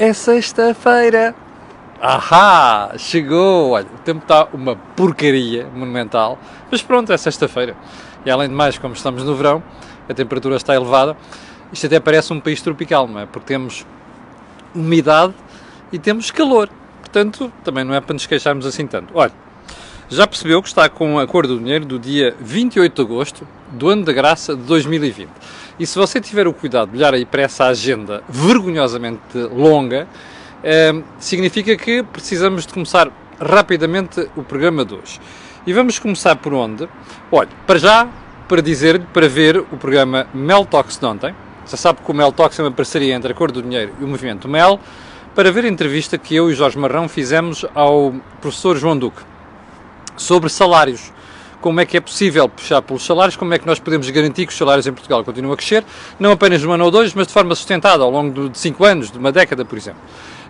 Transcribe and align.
É 0.00 0.14
sexta-feira. 0.14 1.34
Ahá! 2.00 2.94
Chegou! 2.96 3.72
Olha, 3.72 3.84
o 3.84 3.98
tempo 3.98 4.22
está 4.22 4.48
uma 4.50 4.74
porcaria 4.74 5.66
monumental, 5.74 6.38
mas 6.70 6.80
pronto, 6.80 7.12
é 7.12 7.18
sexta-feira. 7.18 7.76
E 8.24 8.30
além 8.30 8.48
de 8.48 8.54
mais, 8.54 8.78
como 8.78 8.94
estamos 8.94 9.22
no 9.22 9.34
verão, 9.34 9.62
a 10.08 10.14
temperatura 10.14 10.56
está 10.56 10.74
elevada. 10.74 11.14
Isto 11.70 11.84
até 11.84 12.00
parece 12.00 12.32
um 12.32 12.40
país 12.40 12.62
tropical, 12.62 13.06
não 13.06 13.20
é? 13.20 13.26
Porque 13.26 13.48
temos 13.48 13.86
umidade 14.74 15.34
e 15.92 15.98
temos 15.98 16.30
calor. 16.30 16.70
Portanto, 17.00 17.52
também 17.62 17.84
não 17.84 17.92
é 17.94 18.00
para 18.00 18.14
nos 18.14 18.24
queixarmos 18.24 18.64
assim 18.64 18.86
tanto. 18.86 19.12
Olha, 19.14 19.32
já 20.10 20.26
percebeu 20.26 20.60
que 20.60 20.66
está 20.66 20.88
com 20.88 21.20
a 21.20 21.26
cor 21.26 21.46
do 21.46 21.56
dinheiro 21.56 21.84
do 21.84 21.96
dia 21.96 22.34
28 22.40 22.94
de 22.94 23.00
agosto 23.00 23.48
do 23.70 23.88
ano 23.88 24.04
da 24.04 24.12
graça 24.12 24.56
de 24.56 24.62
2020. 24.62 25.28
E 25.78 25.86
se 25.86 25.96
você 25.96 26.20
tiver 26.20 26.48
o 26.48 26.52
cuidado 26.52 26.90
de 26.90 26.98
olhar 26.98 27.14
aí 27.14 27.24
para 27.24 27.42
essa 27.42 27.66
agenda 27.66 28.20
vergonhosamente 28.28 29.38
longa, 29.52 30.08
eh, 30.64 31.00
significa 31.20 31.76
que 31.76 32.02
precisamos 32.02 32.66
de 32.66 32.72
começar 32.72 33.08
rapidamente 33.40 34.28
o 34.36 34.42
programa 34.42 34.84
de 34.84 34.94
hoje. 34.94 35.20
E 35.64 35.72
vamos 35.72 36.00
começar 36.00 36.34
por 36.36 36.54
onde? 36.54 36.88
Olha, 37.30 37.48
para 37.64 37.78
já, 37.78 38.08
para 38.48 38.60
dizer-lhe, 38.60 39.06
para 39.12 39.28
ver 39.28 39.58
o 39.58 39.76
programa 39.76 40.26
Mel 40.34 40.66
Talks 40.66 40.98
de 40.98 41.06
ontem. 41.06 41.34
Já 41.70 41.76
sabe 41.76 42.00
que 42.04 42.10
o 42.10 42.14
Mel 42.14 42.32
Talks 42.32 42.58
é 42.58 42.62
uma 42.64 42.72
parceria 42.72 43.14
entre 43.14 43.30
a 43.30 43.34
Cor 43.34 43.52
do 43.52 43.62
Dinheiro 43.62 43.92
e 44.00 44.04
o 44.04 44.08
Movimento 44.08 44.48
Mel, 44.48 44.80
para 45.36 45.52
ver 45.52 45.64
a 45.64 45.68
entrevista 45.68 46.18
que 46.18 46.34
eu 46.34 46.50
e 46.50 46.54
Jorge 46.54 46.76
Marrão 46.76 47.08
fizemos 47.08 47.64
ao 47.76 48.12
professor 48.40 48.76
João 48.76 48.98
Duque 48.98 49.29
sobre 50.16 50.48
salários. 50.48 51.12
Como 51.60 51.78
é 51.78 51.84
que 51.84 51.96
é 51.96 52.00
possível 52.00 52.48
puxar 52.48 52.80
pelos 52.80 53.04
salários, 53.04 53.36
como 53.36 53.52
é 53.52 53.58
que 53.58 53.66
nós 53.66 53.78
podemos 53.78 54.08
garantir 54.08 54.46
que 54.46 54.52
os 54.52 54.58
salários 54.58 54.86
em 54.86 54.92
Portugal 54.92 55.22
continuam 55.22 55.52
a 55.52 55.56
crescer, 55.56 55.84
não 56.18 56.32
apenas 56.32 56.62
num 56.62 56.72
ano 56.72 56.84
ou 56.86 56.90
dois, 56.90 57.12
mas 57.12 57.26
de 57.26 57.32
forma 57.34 57.54
sustentada 57.54 58.02
ao 58.02 58.10
longo 58.10 58.48
de 58.48 58.58
cinco 58.58 58.84
anos, 58.84 59.10
de 59.10 59.18
uma 59.18 59.30
década, 59.30 59.64
por 59.64 59.76
exemplo. 59.76 60.00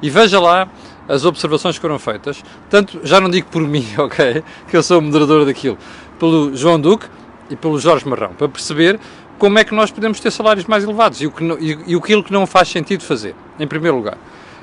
E 0.01 0.09
veja 0.09 0.39
lá 0.41 0.69
as 1.09 1.25
observações 1.25 1.75
que 1.75 1.81
foram 1.83 1.99
feitas, 1.99 2.43
tanto, 2.69 3.01
já 3.03 3.21
não 3.21 3.29
digo 3.29 3.49
por 3.49 3.61
mim, 3.67 3.85
ok, 3.99 4.45
que 4.69 4.77
eu 4.77 4.83
sou 4.83 5.01
o 5.01 5.03
moderador 5.03 5.45
daquilo, 5.45 5.77
pelo 6.19 6.57
João 6.57 6.81
Duque 6.81 7.07
e 7.51 7.57
pelo 7.57 7.79
Jorge 7.79 8.09
Marrão, 8.09 8.33
para 8.35 8.49
perceber 8.49 9.01
como 9.37 9.59
é 9.59 9.65
que 9.65 9.75
nós 9.75 9.91
podemos 9.91 10.21
ter 10.21 10.31
salários 10.31 10.67
mais 10.67 10.85
elevados 10.85 11.21
e, 11.21 11.27
o 11.27 11.31
que, 11.33 11.43
e, 11.45 11.93
e 11.93 11.95
aquilo 11.97 12.23
que 12.23 12.33
não 12.33 12.47
faz 12.47 12.69
sentido 12.69 13.03
fazer, 13.03 13.35
em 13.59 13.67
primeiro 13.67 13.97
lugar. 13.97 14.19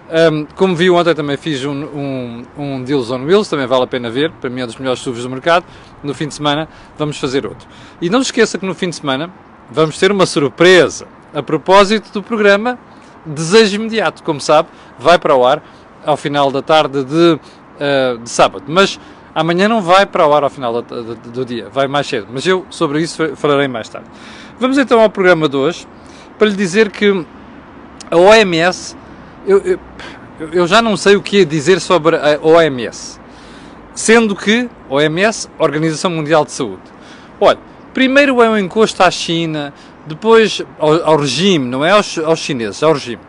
Um, 0.09 0.45
como 0.55 0.73
viu 0.73 0.95
ontem, 0.95 1.13
também 1.13 1.36
fiz 1.36 1.66
um, 1.66 1.73
um, 1.73 2.44
um 2.58 2.83
Deals 2.83 3.11
on 3.11 3.25
Wheels, 3.25 3.50
também 3.50 3.67
vale 3.67 3.83
a 3.83 3.88
pena 3.88 4.09
ver, 4.09 4.31
para 4.31 4.49
mim 4.49 4.61
é 4.61 4.64
um 4.64 4.67
dos 4.67 4.77
melhores 4.77 5.02
SUVs 5.02 5.23
do 5.23 5.30
mercado. 5.30 5.66
No 6.02 6.14
fim 6.14 6.27
de 6.27 6.33
semana 6.33 6.69
vamos 6.97 7.17
fazer 7.17 7.45
outro. 7.45 7.67
E 8.02 8.09
não 8.09 8.19
se 8.19 8.27
esqueça 8.27 8.58
que 8.58 8.66
no 8.66 8.73
fim 8.73 8.89
de 8.89 8.95
semana 8.95 9.30
vamos 9.69 9.97
ter 9.97 10.11
uma 10.11 10.25
surpresa 10.25 11.08
a 11.33 11.44
propósito 11.44 12.11
do 12.14 12.23
programa 12.23 12.80
Desejo 13.25 13.75
Imediato. 13.75 14.23
Como 14.23 14.39
sabe, 14.39 14.69
vai 14.97 15.19
para 15.19 15.36
o 15.36 15.45
ar 15.45 15.61
ao 16.05 16.16
final 16.16 16.52
da 16.52 16.61
tarde 16.61 17.03
de, 17.03 17.33
uh, 17.33 18.17
de 18.19 18.30
sábado. 18.30 18.64
Mas 18.66 18.97
amanhã 19.36 19.67
não 19.67 19.81
vai 19.81 20.05
para 20.05 20.25
o 20.25 20.33
ar 20.33 20.44
ao 20.44 20.49
final 20.49 20.81
do, 20.81 21.03
do, 21.03 21.16
do 21.16 21.45
dia, 21.45 21.67
vai 21.69 21.88
mais 21.88 22.08
cedo. 22.08 22.27
Mas 22.31 22.47
eu 22.47 22.66
sobre 22.69 23.02
isso 23.02 23.36
falarei 23.36 23.67
mais 23.67 23.89
tarde. 23.89 24.08
Vamos 24.58 24.77
então 24.77 25.02
ao 25.02 25.09
programa 25.09 25.49
de 25.49 25.58
hoje 25.58 25.86
para 26.39 26.47
lhe 26.47 26.55
dizer 26.55 26.92
que 26.92 27.25
a 28.09 28.16
OMS 28.16 28.95
eu, 29.48 29.62
eu, 29.66 29.80
eu, 30.52 30.67
já 30.67 30.81
não 30.81 30.98
sei 30.98 31.16
o 31.16 31.22
que 31.22 31.45
dizer 31.45 31.80
sobre 31.80 32.17
a 32.17 32.38
OMS. 32.42 33.20
Sendo 33.95 34.36
que, 34.36 34.70
OMS, 34.89 35.50
Organização 35.58 36.12
Mundial 36.12 36.44
de 36.44 36.52
Saúde. 36.52 36.84
Olha, 37.39 37.58
primeiro 37.94 38.42
é 38.44 38.50
um 38.50 38.58
encosto 38.58 39.02
à 39.02 39.09
China, 39.09 39.73
depois 40.06 40.62
ao, 40.78 41.04
ao 41.04 41.17
regime, 41.17 41.66
não 41.66 41.84
é 41.84 41.92
aos, 41.92 42.17
aos, 42.17 42.39
chineses, 42.39 42.84
ao 42.84 42.94
regime. 42.94 43.22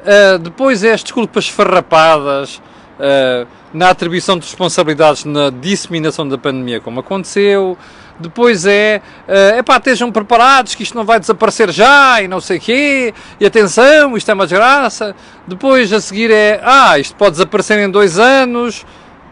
Uh, 0.00 0.38
depois 0.38 0.84
é 0.84 0.92
as 0.92 1.02
desculpas 1.02 1.48
farrapadas 1.48 2.56
uh, 2.56 3.46
na 3.74 3.90
atribuição 3.90 4.38
de 4.38 4.46
responsabilidades 4.46 5.24
na 5.24 5.50
disseminação 5.50 6.26
da 6.26 6.38
pandemia, 6.38 6.80
como 6.80 7.00
aconteceu. 7.00 7.76
Depois 8.20 8.66
é, 8.66 9.00
é 9.26 9.60
uh, 9.60 9.64
pá, 9.64 9.78
estejam 9.78 10.12
preparados 10.12 10.74
que 10.74 10.82
isto 10.82 10.94
não 10.94 11.04
vai 11.04 11.18
desaparecer 11.18 11.70
já 11.70 12.20
e 12.20 12.28
não 12.28 12.38
sei 12.38 12.58
quê, 12.58 13.14
e 13.40 13.46
atenção, 13.46 14.14
isto 14.16 14.30
é 14.30 14.34
uma 14.34 14.46
desgraça. 14.46 15.16
Depois 15.46 15.90
a 15.92 16.00
seguir 16.00 16.30
é, 16.30 16.60
ah, 16.62 16.98
isto 16.98 17.16
pode 17.16 17.32
desaparecer 17.32 17.78
em 17.78 17.90
dois 17.90 18.18
anos. 18.18 18.84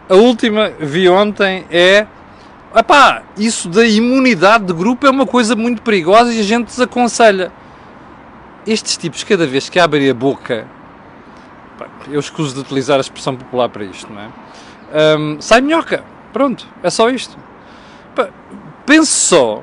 A 0.09 0.15
última, 0.15 0.71
vi 0.79 1.07
ontem, 1.07 1.65
é, 1.69 2.07
pá, 2.87 3.21
isso 3.37 3.69
da 3.69 3.85
imunidade 3.85 4.65
de 4.65 4.73
grupo 4.73 5.05
é 5.05 5.09
uma 5.11 5.27
coisa 5.27 5.55
muito 5.55 5.83
perigosa 5.83 6.33
e 6.33 6.39
a 6.39 6.43
gente 6.43 6.65
desaconselha. 6.65 7.51
Estes 8.65 8.97
tipos, 8.97 9.23
cada 9.23 9.45
vez 9.45 9.69
que 9.69 9.79
abrem 9.79 10.09
a 10.09 10.13
boca, 10.15 10.65
pá, 11.77 11.85
eu 12.09 12.19
escuso 12.19 12.55
de 12.55 12.61
utilizar 12.61 12.97
a 12.97 13.01
expressão 13.01 13.35
popular 13.35 13.69
para 13.69 13.83
isto, 13.83 14.11
não 14.11 14.21
é? 14.21 14.29
Um, 14.91 15.39
sai 15.39 15.61
minhoca, 15.61 16.03
pronto, 16.33 16.67
é 16.81 16.89
só 16.89 17.07
isto. 17.11 17.37
Pense 18.89 19.11
só 19.11 19.61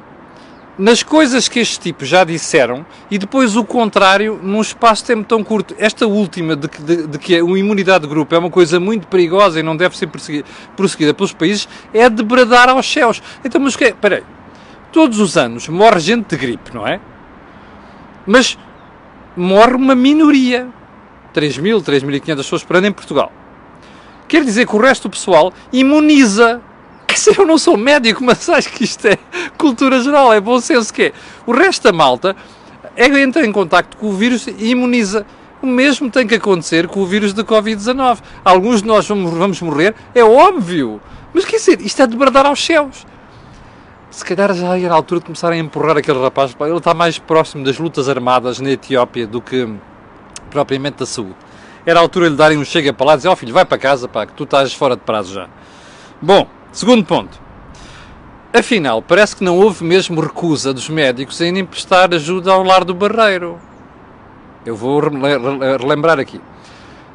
nas 0.78 1.02
coisas 1.02 1.48
que 1.48 1.58
estes 1.58 1.78
tipos 1.78 2.06
já 2.06 2.22
disseram 2.22 2.86
e 3.10 3.18
depois 3.18 3.56
o 3.56 3.64
contrário 3.64 4.38
num 4.40 4.60
espaço 4.60 5.02
de 5.02 5.08
tempo 5.08 5.24
tão 5.24 5.42
curto. 5.42 5.74
Esta 5.80 6.06
última, 6.06 6.54
de, 6.54 6.68
de, 6.68 7.08
de 7.08 7.18
que 7.18 7.34
a 7.34 7.38
imunidade 7.38 8.04
de 8.04 8.08
grupo 8.08 8.32
é 8.36 8.38
uma 8.38 8.50
coisa 8.50 8.78
muito 8.78 9.08
perigosa 9.08 9.58
e 9.58 9.64
não 9.64 9.76
deve 9.76 9.98
ser 9.98 10.08
prosseguida 10.76 11.12
pelos 11.12 11.32
países, 11.32 11.68
é 11.92 12.08
de 12.08 12.22
bradar 12.22 12.68
aos 12.68 12.86
céus. 12.86 13.20
Então, 13.44 13.60
mas 13.60 13.74
o 13.74 13.78
que 13.78 13.86
é? 13.86 14.22
Todos 14.92 15.18
os 15.18 15.36
anos 15.36 15.66
morre 15.66 15.98
gente 15.98 16.28
de 16.28 16.36
gripe, 16.36 16.72
não 16.72 16.86
é? 16.86 17.00
Mas 18.24 18.56
morre 19.36 19.74
uma 19.74 19.96
minoria. 19.96 20.68
3 21.32 21.58
mil, 21.58 21.80
3.500 21.80 22.36
pessoas 22.36 22.62
por 22.62 22.76
ano 22.76 22.86
em 22.86 22.92
Portugal. 22.92 23.32
Quer 24.28 24.44
dizer 24.44 24.68
que 24.68 24.76
o 24.76 24.78
resto 24.78 25.08
do 25.08 25.10
pessoal 25.10 25.52
imuniza 25.72 26.62
eu 27.36 27.46
não 27.46 27.58
sou 27.58 27.76
médico, 27.76 28.24
mas 28.24 28.48
acho 28.48 28.70
que 28.70 28.84
isto 28.84 29.06
é 29.06 29.18
cultura 29.56 30.00
geral, 30.00 30.32
é 30.32 30.40
bom 30.40 30.60
senso 30.60 30.92
que 30.92 31.04
é. 31.04 31.12
O 31.46 31.52
resto 31.52 31.84
da 31.84 31.92
malta 31.92 32.34
é, 32.96 33.06
entra 33.20 33.44
em 33.44 33.52
contacto 33.52 33.96
com 33.96 34.08
o 34.08 34.12
vírus 34.12 34.46
e 34.46 34.70
imuniza. 34.70 35.26
O 35.62 35.66
mesmo 35.66 36.10
tem 36.10 36.26
que 36.26 36.34
acontecer 36.34 36.86
com 36.88 37.00
o 37.00 37.06
vírus 37.06 37.32
da 37.32 37.44
Covid-19. 37.44 38.18
Alguns 38.44 38.82
de 38.82 38.88
nós 38.88 39.06
vamos, 39.06 39.32
vamos 39.32 39.60
morrer, 39.62 39.94
é 40.14 40.22
óbvio. 40.22 41.00
Mas 41.32 41.44
quer 41.44 41.56
dizer, 41.56 41.80
isto 41.80 42.02
é 42.02 42.06
de 42.06 42.16
bradar 42.16 42.46
aos 42.46 42.64
céus. 42.64 43.06
Se 44.10 44.24
calhar 44.24 44.54
já 44.54 44.78
era 44.78 44.92
a 44.92 44.96
altura 44.96 45.20
de 45.20 45.26
começarem 45.26 45.60
a 45.60 45.62
empurrar 45.64 45.96
aquele 45.96 46.20
rapaz. 46.20 46.56
Ele 46.58 46.76
está 46.76 46.94
mais 46.94 47.18
próximo 47.18 47.64
das 47.64 47.78
lutas 47.78 48.08
armadas 48.08 48.60
na 48.60 48.70
Etiópia 48.70 49.26
do 49.26 49.40
que 49.40 49.68
propriamente 50.50 50.98
da 50.98 51.06
saúde. 51.06 51.36
Era 51.84 52.00
a 52.00 52.02
altura 52.02 52.26
de 52.26 52.30
lhe 52.32 52.36
darem 52.36 52.58
um 52.58 52.64
chega 52.64 52.92
para 52.92 53.06
lá 53.06 53.14
e 53.14 53.16
dizer: 53.16 53.28
Ó 53.28 53.32
oh, 53.32 53.36
filho, 53.36 53.52
vai 53.52 53.64
para 53.64 53.78
casa, 53.78 54.08
pá, 54.08 54.24
que 54.24 54.32
tu 54.32 54.44
estás 54.44 54.72
fora 54.72 54.96
de 54.96 55.02
prazo 55.02 55.34
já. 55.34 55.48
Bom, 56.20 56.48
Segundo 56.76 57.06
ponto. 57.06 57.40
Afinal, 58.52 59.00
parece 59.00 59.34
que 59.34 59.42
não 59.42 59.56
houve 59.56 59.82
mesmo 59.82 60.20
recusa 60.20 60.74
dos 60.74 60.90
médicos 60.90 61.40
em 61.40 61.58
emprestar 61.58 62.12
ajuda 62.12 62.52
ao 62.52 62.62
lar 62.62 62.84
do 62.84 62.92
Barreiro. 62.92 63.58
Eu 64.62 64.76
vou 64.76 65.00
relembrar 65.00 66.20
aqui. 66.20 66.38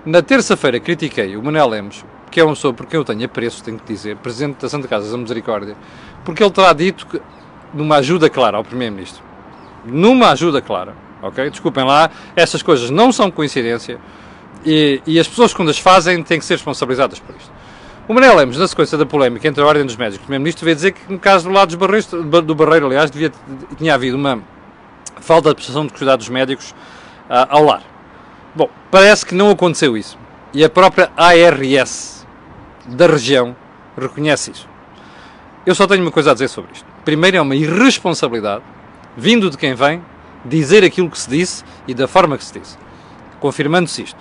Na 0.03 0.23
terça-feira 0.23 0.79
critiquei 0.79 1.37
o 1.37 1.43
Manel 1.43 1.67
Lemos, 1.67 2.03
que 2.31 2.39
é 2.39 2.43
uma 2.43 2.55
pessoa 2.55 2.73
porque 2.73 2.97
eu 2.97 3.05
tenho 3.05 3.23
apreço, 3.23 3.63
tenho 3.63 3.77
que 3.77 3.93
dizer, 3.93 4.17
Presidente 4.17 4.59
da 4.59 4.67
Santa 4.67 4.87
Casa 4.87 5.11
da 5.11 5.17
Misericórdia, 5.19 5.77
porque 6.25 6.41
ele 6.41 6.51
terá 6.51 6.73
dito 6.73 7.05
que, 7.05 7.21
numa 7.71 7.97
ajuda 7.97 8.31
clara 8.31 8.57
ao 8.57 8.63
Primeiro-Ministro, 8.63 9.23
numa 9.85 10.31
ajuda 10.31 10.59
clara, 10.59 10.95
ok? 11.21 11.51
Desculpem 11.51 11.83
lá, 11.83 12.09
essas 12.35 12.63
coisas 12.63 12.89
não 12.89 13.11
são 13.11 13.29
coincidência 13.29 13.99
e, 14.65 15.03
e 15.05 15.19
as 15.19 15.27
pessoas 15.27 15.53
quando 15.53 15.69
as 15.69 15.77
fazem 15.77 16.23
têm 16.23 16.39
que 16.39 16.45
ser 16.45 16.55
responsabilizadas 16.55 17.19
por 17.19 17.35
isto. 17.35 17.60
O 18.11 18.13
Manuel 18.13 18.35
Lemos, 18.35 18.57
na 18.57 18.67
sequência 18.67 18.97
da 18.97 19.05
polémica 19.05 19.47
entre 19.47 19.63
a 19.63 19.65
Ordem 19.65 19.85
dos 19.85 19.95
Médicos 19.95 20.17
e 20.17 20.19
o 20.19 20.23
Primeiro-Ministro, 20.23 20.65
veio 20.65 20.75
dizer 20.75 20.91
que 20.91 21.09
no 21.09 21.17
caso 21.17 21.47
do 21.47 21.53
lado 21.55 21.69
dos 21.69 21.77
barreiros, 21.77 22.07
do 22.45 22.53
Barreiro, 22.53 22.87
aliás, 22.87 23.09
devia, 23.09 23.31
tinha 23.77 23.93
havido 23.93 24.17
uma 24.17 24.43
falta 25.21 25.47
de 25.47 25.55
prestação 25.55 25.87
de 25.87 25.93
cuidados 25.93 26.27
médicos 26.27 26.71
uh, 27.29 27.47
ao 27.47 27.63
lar. 27.63 27.81
Bom, 28.53 28.69
parece 28.91 29.25
que 29.25 29.33
não 29.33 29.49
aconteceu 29.49 29.95
isso. 29.95 30.19
E 30.53 30.61
a 30.61 30.69
própria 30.69 31.09
ARS 31.15 32.27
da 32.85 33.07
região 33.07 33.55
reconhece 33.97 34.51
isso. 34.51 34.67
Eu 35.65 35.73
só 35.73 35.87
tenho 35.87 36.01
uma 36.01 36.11
coisa 36.11 36.31
a 36.31 36.33
dizer 36.33 36.49
sobre 36.49 36.73
isto. 36.73 36.85
Primeiro, 37.05 37.37
é 37.37 37.41
uma 37.41 37.55
irresponsabilidade, 37.55 38.65
vindo 39.15 39.49
de 39.49 39.57
quem 39.57 39.73
vem, 39.73 40.03
dizer 40.43 40.83
aquilo 40.83 41.09
que 41.09 41.17
se 41.17 41.29
disse 41.29 41.63
e 41.87 41.93
da 41.93 42.09
forma 42.09 42.37
que 42.37 42.43
se 42.43 42.59
disse, 42.59 42.77
confirmando-se 43.39 44.03
isto. 44.03 44.19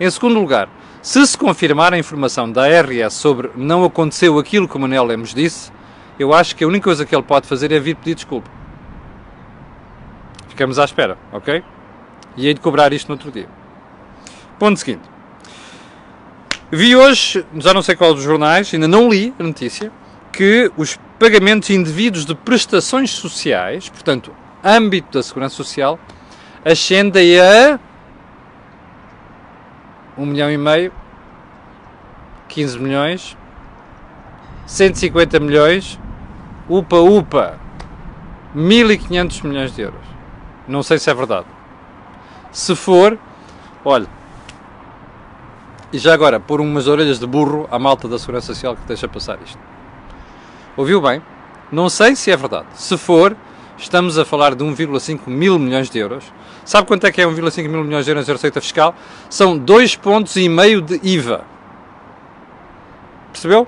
Em 0.00 0.08
segundo 0.08 0.40
lugar, 0.40 0.70
se 1.06 1.24
se 1.24 1.38
confirmar 1.38 1.94
a 1.94 1.98
informação 1.98 2.50
da 2.50 2.62
ARS 2.62 3.14
sobre 3.14 3.52
não 3.54 3.84
aconteceu 3.84 4.40
aquilo 4.40 4.66
que 4.66 4.76
o 4.76 4.80
Manuel 4.80 5.04
Lemos 5.04 5.32
disse, 5.32 5.70
eu 6.18 6.34
acho 6.34 6.56
que 6.56 6.64
a 6.64 6.66
única 6.66 6.82
coisa 6.82 7.06
que 7.06 7.14
ele 7.14 7.22
pode 7.22 7.46
fazer 7.46 7.70
é 7.70 7.78
vir 7.78 7.94
pedir 7.94 8.16
desculpa. 8.16 8.50
Ficamos 10.48 10.80
à 10.80 10.84
espera, 10.84 11.16
ok? 11.32 11.62
E 12.36 12.48
hei 12.48 12.54
de 12.54 12.60
cobrar 12.60 12.92
isto 12.92 13.06
no 13.06 13.14
outro 13.14 13.30
dia. 13.30 13.48
Ponto 14.58 14.80
seguinte. 14.80 15.04
Vi 16.72 16.96
hoje, 16.96 17.46
já 17.54 17.72
não 17.72 17.82
sei 17.82 17.94
qual 17.94 18.12
dos 18.12 18.24
jornais, 18.24 18.74
ainda 18.74 18.88
não 18.88 19.08
li 19.08 19.32
a 19.38 19.44
notícia, 19.44 19.92
que 20.32 20.72
os 20.76 20.98
pagamentos 21.20 21.70
indevidos 21.70 22.26
de 22.26 22.34
prestações 22.34 23.12
sociais, 23.12 23.88
portanto, 23.88 24.34
âmbito 24.64 25.16
da 25.16 25.22
segurança 25.22 25.54
social, 25.54 26.00
ascendem 26.64 27.38
a 27.38 27.78
1 30.16 30.26
milhão 30.26 30.50
e 30.50 30.56
meio, 30.56 30.92
15 32.48 32.78
milhões, 32.78 33.36
150 34.66 35.38
milhões, 35.40 35.98
upa 36.68 36.96
upa, 36.96 37.58
1500 38.54 39.42
milhões 39.42 39.74
de 39.74 39.82
euros. 39.82 40.06
Não 40.66 40.82
sei 40.82 40.98
se 40.98 41.10
é 41.10 41.14
verdade. 41.14 41.46
Se 42.50 42.74
for, 42.74 43.18
olha, 43.84 44.08
e 45.92 45.98
já 45.98 46.12
agora, 46.12 46.40
pôr 46.40 46.60
umas 46.60 46.88
orelhas 46.88 47.18
de 47.18 47.26
burro 47.26 47.68
à 47.70 47.78
malta 47.78 48.08
da 48.08 48.18
Segurança 48.18 48.48
Social 48.48 48.74
que 48.74 48.82
deixa 48.86 49.06
passar 49.06 49.38
isto. 49.44 49.58
Ouviu 50.76 51.00
bem? 51.00 51.22
Não 51.70 51.88
sei 51.88 52.16
se 52.16 52.30
é 52.30 52.36
verdade. 52.36 52.66
Se 52.74 52.98
for, 52.98 53.36
estamos 53.78 54.18
a 54.18 54.24
falar 54.24 54.54
de 54.54 54.64
1,5 54.64 55.28
mil 55.28 55.58
milhões 55.58 55.90
de 55.90 55.98
euros. 55.98 56.24
Sabe 56.64 56.86
quanto 56.86 57.06
é 57.06 57.12
que 57.12 57.20
é 57.20 57.24
1,5 57.26 57.68
mil 57.68 57.84
milhões 57.84 58.04
de 58.04 58.10
euros 58.10 58.26
de 58.26 58.32
receita 58.32 58.60
fiscal? 58.60 58.94
São 59.28 59.56
dois 59.56 59.94
pontos 59.94 60.36
e 60.36 60.48
meio 60.48 60.80
de 60.80 61.00
IVA. 61.02 61.44
Percebeu? 63.32 63.66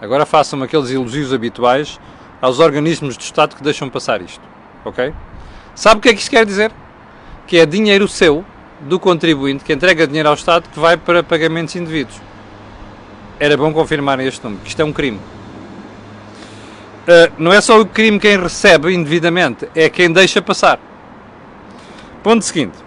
Agora 0.00 0.24
façam 0.24 0.62
aqueles 0.62 0.90
elogios 0.90 1.32
habituais 1.32 2.00
aos 2.40 2.58
organismos 2.58 3.16
do 3.16 3.20
Estado 3.20 3.54
que 3.54 3.62
deixam 3.62 3.88
passar 3.88 4.20
isto. 4.20 4.42
Ok? 4.84 5.12
Sabe 5.74 5.98
o 5.98 6.00
que 6.00 6.08
é 6.08 6.14
que 6.14 6.20
isto 6.20 6.30
quer 6.30 6.44
dizer? 6.44 6.72
Que 7.46 7.58
é 7.58 7.66
dinheiro 7.66 8.08
seu, 8.08 8.44
do 8.80 8.98
contribuinte, 8.98 9.64
que 9.64 9.72
entrega 9.72 10.06
dinheiro 10.06 10.28
ao 10.28 10.34
Estado, 10.34 10.68
que 10.68 10.78
vai 10.78 10.96
para 10.96 11.22
pagamentos 11.22 11.74
indevidos. 11.76 12.20
Era 13.38 13.56
bom 13.56 13.72
confirmarem 13.72 14.26
este 14.26 14.42
número, 14.42 14.62
que 14.62 14.68
isto 14.68 14.80
é 14.80 14.84
um 14.84 14.92
crime. 14.92 15.20
Uh, 17.02 17.32
não 17.36 17.52
é 17.52 17.60
só 17.60 17.80
o 17.80 17.86
crime 17.86 18.20
quem 18.20 18.38
recebe 18.38 18.94
indevidamente, 18.94 19.68
é 19.74 19.90
quem 19.90 20.12
deixa 20.12 20.40
passar. 20.40 20.78
Ponto 22.22 22.44
seguinte. 22.44 22.78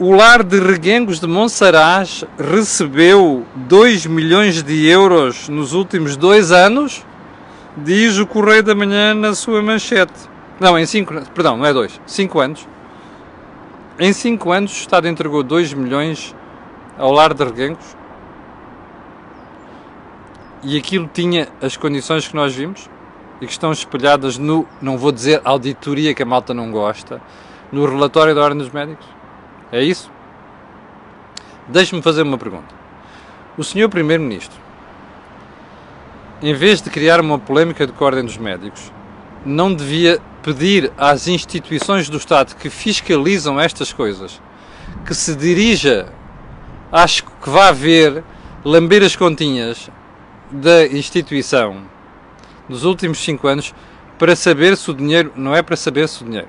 O 0.00 0.12
lar 0.12 0.42
de 0.42 0.58
Reguengos 0.58 1.20
de 1.20 1.26
Monsaraz 1.26 2.24
recebeu 2.36 3.46
2 3.54 4.06
milhões 4.06 4.62
de 4.62 4.86
euros 4.86 5.48
nos 5.48 5.72
últimos 5.72 6.16
dois 6.16 6.50
anos, 6.50 7.04
diz 7.76 8.18
o 8.18 8.26
Correio 8.26 8.62
da 8.62 8.74
Manhã 8.74 9.14
na 9.14 9.34
sua 9.34 9.62
manchete. 9.62 10.12
Não, 10.58 10.76
em 10.76 10.86
5, 10.86 11.30
perdão, 11.32 11.56
não 11.56 11.66
é 11.66 11.72
2, 11.72 12.00
5 12.06 12.40
anos. 12.40 12.68
Em 14.00 14.12
5 14.12 14.52
anos 14.52 14.72
o 14.72 14.80
Estado 14.80 15.06
entregou 15.06 15.44
2 15.44 15.74
milhões 15.74 16.34
ao 16.96 17.12
lar 17.12 17.34
de 17.34 17.44
Reguengos 17.44 17.97
e 20.62 20.76
aquilo 20.76 21.08
tinha 21.12 21.48
as 21.60 21.76
condições 21.76 22.26
que 22.26 22.34
nós 22.34 22.54
vimos 22.54 22.88
e 23.40 23.46
que 23.46 23.52
estão 23.52 23.72
espelhadas 23.72 24.38
no, 24.38 24.66
não 24.80 24.98
vou 24.98 25.12
dizer 25.12 25.40
auditoria 25.44 26.14
que 26.14 26.22
a 26.22 26.26
malta 26.26 26.52
não 26.52 26.70
gosta, 26.70 27.20
no 27.70 27.86
relatório 27.86 28.34
da 28.34 28.42
Ordem 28.42 28.58
dos 28.58 28.70
Médicos. 28.70 29.06
É 29.70 29.82
isso? 29.82 30.10
Deixe-me 31.68 32.02
fazer 32.02 32.22
uma 32.22 32.38
pergunta. 32.38 32.74
O 33.56 33.62
senhor 33.62 33.88
Primeiro-Ministro, 33.88 34.58
em 36.42 36.54
vez 36.54 36.80
de 36.80 36.90
criar 36.90 37.20
uma 37.20 37.38
polémica 37.38 37.86
de 37.86 37.92
Ordem 37.98 38.24
dos 38.24 38.38
Médicos, 38.38 38.92
não 39.44 39.72
devia 39.72 40.20
pedir 40.42 40.92
às 40.96 41.28
instituições 41.28 42.08
do 42.08 42.16
Estado 42.16 42.56
que 42.56 42.70
fiscalizam 42.70 43.60
estas 43.60 43.92
coisas 43.92 44.40
que 45.04 45.14
se 45.14 45.34
dirija, 45.34 46.12
acho 46.90 47.24
que 47.24 47.50
vá 47.50 47.70
ver, 47.70 48.24
lamber 48.64 49.02
as 49.02 49.14
continhas 49.14 49.90
da 50.50 50.86
instituição 50.86 51.82
nos 52.68 52.84
últimos 52.84 53.18
5 53.18 53.46
anos 53.46 53.74
para 54.18 54.34
saber 54.34 54.76
se 54.76 54.90
o 54.90 54.94
dinheiro, 54.94 55.32
não 55.36 55.54
é 55.54 55.62
para 55.62 55.76
saber 55.76 56.08
se 56.08 56.22
o 56.22 56.26
dinheiro, 56.26 56.48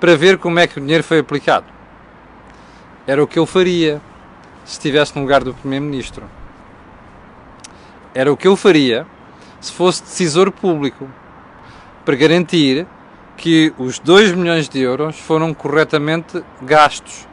para 0.00 0.16
ver 0.16 0.38
como 0.38 0.58
é 0.58 0.66
que 0.66 0.78
o 0.78 0.80
dinheiro 0.80 1.02
foi 1.02 1.18
aplicado. 1.18 1.66
Era 3.06 3.22
o 3.22 3.26
que 3.26 3.38
eu 3.38 3.46
faria 3.46 4.00
se 4.64 4.72
estivesse 4.72 5.16
no 5.16 5.22
lugar 5.22 5.42
do 5.42 5.54
Primeiro-Ministro. 5.54 6.28
Era 8.14 8.32
o 8.32 8.36
que 8.36 8.46
eu 8.46 8.56
faria 8.56 9.06
se 9.60 9.72
fosse 9.72 10.02
decisor 10.02 10.50
público 10.50 11.08
para 12.04 12.14
garantir 12.14 12.86
que 13.36 13.72
os 13.78 13.98
2 13.98 14.32
milhões 14.32 14.68
de 14.68 14.80
euros 14.80 15.18
foram 15.18 15.54
corretamente 15.54 16.42
gastos 16.60 17.26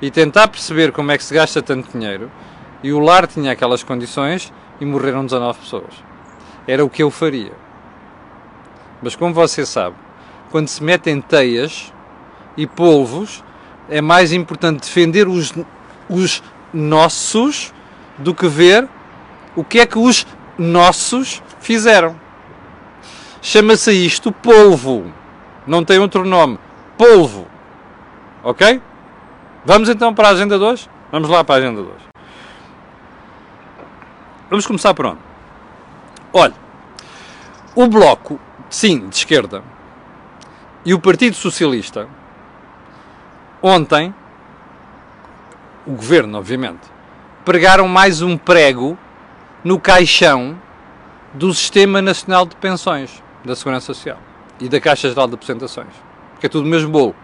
e 0.00 0.10
tentar 0.10 0.48
perceber 0.48 0.92
como 0.92 1.12
é 1.12 1.18
que 1.18 1.24
se 1.24 1.34
gasta 1.34 1.60
tanto 1.60 1.90
dinheiro. 1.92 2.30
E 2.82 2.92
o 2.92 2.98
lar 2.98 3.26
tinha 3.26 3.52
aquelas 3.52 3.82
condições 3.82 4.52
e 4.80 4.84
morreram 4.84 5.24
19 5.24 5.58
pessoas. 5.58 5.92
Era 6.66 6.84
o 6.84 6.90
que 6.90 7.02
eu 7.02 7.10
faria. 7.10 7.52
Mas 9.02 9.14
como 9.14 9.34
você 9.34 9.64
sabe, 9.66 9.96
quando 10.50 10.68
se 10.68 10.82
metem 10.82 11.20
teias 11.20 11.92
e 12.56 12.66
polvos, 12.66 13.44
é 13.88 14.00
mais 14.00 14.32
importante 14.32 14.80
defender 14.80 15.28
os, 15.28 15.52
os 16.08 16.42
nossos 16.72 17.72
do 18.18 18.34
que 18.34 18.46
ver 18.46 18.88
o 19.56 19.64
que 19.64 19.80
é 19.80 19.86
que 19.86 19.98
os 19.98 20.26
nossos 20.58 21.42
fizeram. 21.60 22.14
Chama-se 23.42 23.92
isto 23.92 24.30
polvo. 24.30 25.12
Não 25.66 25.84
tem 25.84 25.98
outro 25.98 26.24
nome. 26.24 26.58
Polvo. 26.96 27.46
Ok? 28.42 28.80
Vamos 29.64 29.88
então 29.88 30.14
para 30.14 30.28
a 30.28 30.30
agenda 30.32 30.58
2? 30.58 30.88
Vamos 31.10 31.28
lá 31.28 31.42
para 31.42 31.56
a 31.56 31.58
agenda 31.58 31.82
2. 31.82 32.09
Vamos 34.50 34.66
começar 34.66 34.92
por 34.92 35.06
onde? 35.06 35.20
Olha, 36.32 36.54
o 37.74 37.86
Bloco, 37.86 38.38
sim, 38.68 39.08
de 39.08 39.16
esquerda, 39.16 39.62
e 40.84 40.92
o 40.92 40.98
Partido 40.98 41.36
Socialista 41.36 42.08
Ontem, 43.62 44.14
o 45.86 45.92
governo, 45.92 46.38
obviamente, 46.38 46.80
pregaram 47.44 47.86
mais 47.86 48.22
um 48.22 48.38
prego 48.38 48.96
no 49.62 49.78
caixão 49.78 50.58
do 51.34 51.52
Sistema 51.52 52.00
Nacional 52.00 52.46
de 52.46 52.56
Pensões 52.56 53.22
da 53.44 53.54
Segurança 53.54 53.92
Social 53.92 54.16
e 54.58 54.66
da 54.66 54.80
Caixa 54.80 55.10
Geral 55.10 55.28
de 55.28 55.34
Apresentações. 55.34 55.92
Porque 56.32 56.46
é 56.46 56.48
tudo 56.48 56.64
o 56.64 56.68
mesmo 56.68 56.90
bolo. 56.90 57.14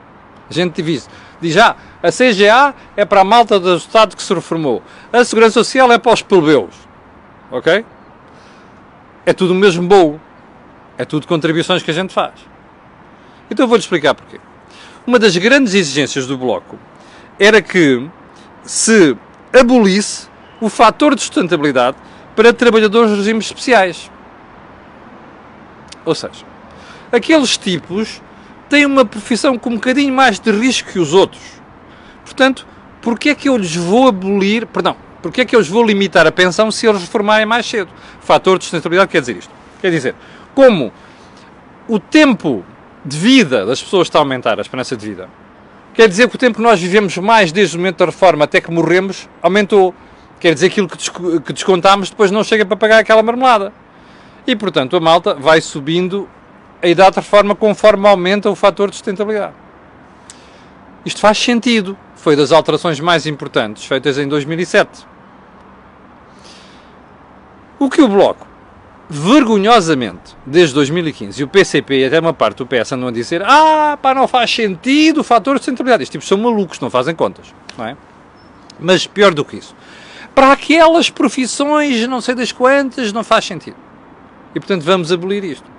A 0.51 0.53
gente 0.53 0.83
diz, 0.83 1.09
diz 1.41 1.55
já, 1.55 1.71
ah, 2.03 2.07
a 2.07 2.13
CGA 2.13 2.75
é 2.95 3.07
para 3.07 3.23
a 3.23 3.25
malta 3.25 3.59
do 3.59 3.75
Estado 3.75 4.15
que 4.15 4.23
se 4.23 4.35
reformou, 4.35 4.83
a 5.11 5.25
Segurança 5.25 5.55
Social 5.55 5.91
é 5.91 5.97
para 5.97 6.13
os 6.13 6.21
plebeus. 6.21 6.86
Ok? 7.51 7.85
É 9.25 9.33
tudo 9.33 9.53
o 9.53 9.57
mesmo 9.57 9.87
bolo. 9.87 10.21
É 10.99 11.05
tudo 11.05 11.27
contribuições 11.27 11.83
que 11.83 11.91
a 11.91 11.95
gente 11.95 12.13
faz. 12.13 12.35
Então 13.51 13.67
vou-lhe 13.67 13.83
explicar 13.83 14.15
porquê. 14.15 14.41
Uma 15.07 15.19
das 15.19 15.37
grandes 15.37 15.75
exigências 15.75 16.27
do 16.27 16.37
Bloco 16.37 16.79
era 17.39 17.63
que 17.63 18.09
se 18.65 19.17
abolisse 19.53 20.29
o 20.61 20.69
fator 20.69 21.15
de 21.15 21.21
sustentabilidade 21.21 21.97
para 22.35 22.53
trabalhadores 22.53 23.11
de 23.11 23.17
regimes 23.17 23.47
especiais. 23.47 24.11
Ou 26.05 26.15
seja, 26.15 26.45
aqueles 27.13 27.57
tipos 27.57 28.23
têm 28.69 28.87
uma 28.87 29.05
profissão 29.05 29.59
com 29.59 29.71
um 29.71 29.75
bocadinho 29.75 30.13
mais 30.13 30.39
de 30.39 30.51
risco 30.51 30.91
que 30.91 30.99
os 30.99 31.13
outros. 31.13 31.43
Portanto, 32.25 32.67
porquê 33.01 33.31
é 33.31 33.35
que 33.35 33.49
eu 33.49 33.57
lhes 33.57 33.77
vou 33.77 34.09
abolir, 34.09 34.67
perdão, 34.67 34.97
porquê 35.23 35.43
é 35.43 35.45
que 35.45 35.55
eu 35.55 35.61
lhes 35.61 35.69
vou 35.69 35.83
limitar 35.83 36.27
a 36.27 36.33
pensão 36.33 36.71
se 36.71 36.87
eles 36.87 37.01
reformarem 37.01 37.47
mais 37.47 37.67
cedo? 37.67 37.91
Fator 38.21 38.59
de 38.59 38.65
sustentabilidade 38.65 39.11
quer 39.11 39.21
dizer 39.21 39.37
isto. 39.37 39.53
Quer 39.81 39.91
dizer, 39.91 40.15
como 40.55 40.93
o 41.89 41.99
tempo 41.99 42.65
de 43.05 43.17
vida 43.17 43.65
das 43.65 43.81
pessoas 43.83 44.09
está 44.09 44.19
a 44.19 44.23
aumentar, 44.23 44.59
a 44.59 44.63
esperança 44.63 44.97
de 44.97 45.07
vida. 45.07 45.29
Quer 45.95 46.09
dizer 46.09 46.29
que 46.29 46.35
o 46.35 46.39
tempo 46.39 46.57
que 46.57 46.63
nós 46.63 46.81
vivemos 46.81 47.17
mais 47.19 47.53
desde 47.53 47.77
o 47.77 47.79
momento 47.79 47.99
da 47.99 48.07
reforma 48.07 48.45
até 48.45 48.61
que 48.61 48.71
morremos 48.71 49.29
aumentou. 49.41 49.95
Quer 50.41 50.53
dizer 50.53 50.69
que 50.71 50.81
aquilo 50.81 51.41
que 51.41 51.53
descontámos 51.53 52.11
depois 52.11 52.31
não 52.31 52.45
chega 52.45 52.67
para 52.67 52.77
pagar 52.77 52.99
aquela 52.99 53.23
marmelada. 53.23 53.73
E 54.47 54.55
portanto 54.55 54.97
a 54.97 55.01
malta 55.01 55.35
vai 55.35 55.61
subindo 55.61 56.29
a 56.83 56.89
idade 56.89 57.13
de 57.13 57.21
reforma 57.21 57.55
conforme 57.55 58.07
aumenta 58.07 58.51
o 58.51 58.55
fator 58.55 58.91
de 58.91 58.97
sustentabilidade. 58.97 59.55
Isto 61.05 61.21
faz 61.21 61.39
sentido. 61.39 61.97
Foi 62.27 62.35
das 62.35 62.51
alterações 62.51 62.99
mais 62.99 63.25
importantes 63.25 63.85
feitas 63.85 64.19
em 64.19 64.27
2007. 64.27 65.07
O 67.79 67.89
que 67.89 68.03
o 68.03 68.09
Bloco 68.09 68.45
vergonhosamente, 69.09 70.37
desde 70.45 70.75
2015, 70.75 71.41
e 71.41 71.45
o 71.45 71.47
PCP 71.47 72.01
e 72.01 72.05
até 72.05 72.19
uma 72.19 72.35
parte 72.35 72.57
do 72.59 72.67
PS 72.67 72.91
andam 72.91 73.11
a 73.11 73.13
dizer 73.13 73.45
ah, 73.45 73.97
pá, 74.03 74.13
não 74.13 74.27
faz 74.27 74.53
sentido 74.53 75.21
o 75.21 75.23
fator 75.23 75.55
de 75.55 75.61
sustentabilidade. 75.61 76.03
Estes 76.03 76.15
tipos 76.15 76.27
são 76.27 76.37
malucos, 76.37 76.81
não 76.81 76.91
fazem 76.91 77.15
contas, 77.15 77.55
não 77.79 77.87
é? 77.87 77.97
Mas 78.81 79.07
pior 79.07 79.33
do 79.33 79.45
que 79.45 79.59
isso, 79.59 79.77
para 80.35 80.51
aquelas 80.51 81.09
profissões, 81.09 82.09
não 82.09 82.21
sei 82.21 82.35
das 82.35 82.51
quantas, 82.51 83.13
não 83.13 83.23
faz 83.23 83.45
sentido. 83.45 83.77
E 84.53 84.59
portanto 84.59 84.83
vamos 84.83 85.13
abolir 85.13 85.45
isto. 85.45 85.71